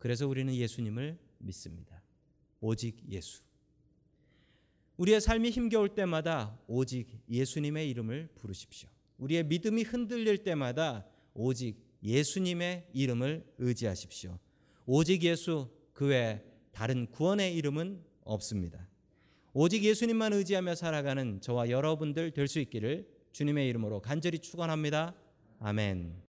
그래서 0.00 0.26
우리는 0.26 0.52
예수님을 0.52 1.18
믿습니다. 1.38 2.02
오직 2.60 2.96
예수. 3.10 3.42
우리의 4.96 5.20
삶이 5.20 5.50
힘겨울 5.50 5.90
때마다 5.94 6.58
오직 6.66 7.06
예수님의 7.28 7.88
이름을 7.90 8.30
부르십시오. 8.34 8.88
우리의 9.18 9.44
믿음이 9.44 9.82
흔들릴 9.82 10.38
때마다 10.38 11.06
오직 11.34 11.76
예수님의 12.02 12.88
이름을 12.94 13.44
의지하십시오. 13.58 14.38
오직 14.86 15.22
예수 15.22 15.70
그외 15.92 16.42
다른 16.72 17.06
구원의 17.10 17.54
이름은 17.56 18.02
없습니다. 18.24 18.88
오직 19.52 19.84
예수님만 19.84 20.32
의지하며 20.32 20.76
살아가는 20.76 21.42
저와 21.42 21.68
여러분들 21.68 22.30
될 22.32 22.48
수 22.48 22.58
있기를 22.58 23.06
주님의 23.32 23.68
이름으로 23.68 24.00
간절히 24.00 24.38
축원합니다. 24.38 25.14
아멘. 25.58 26.29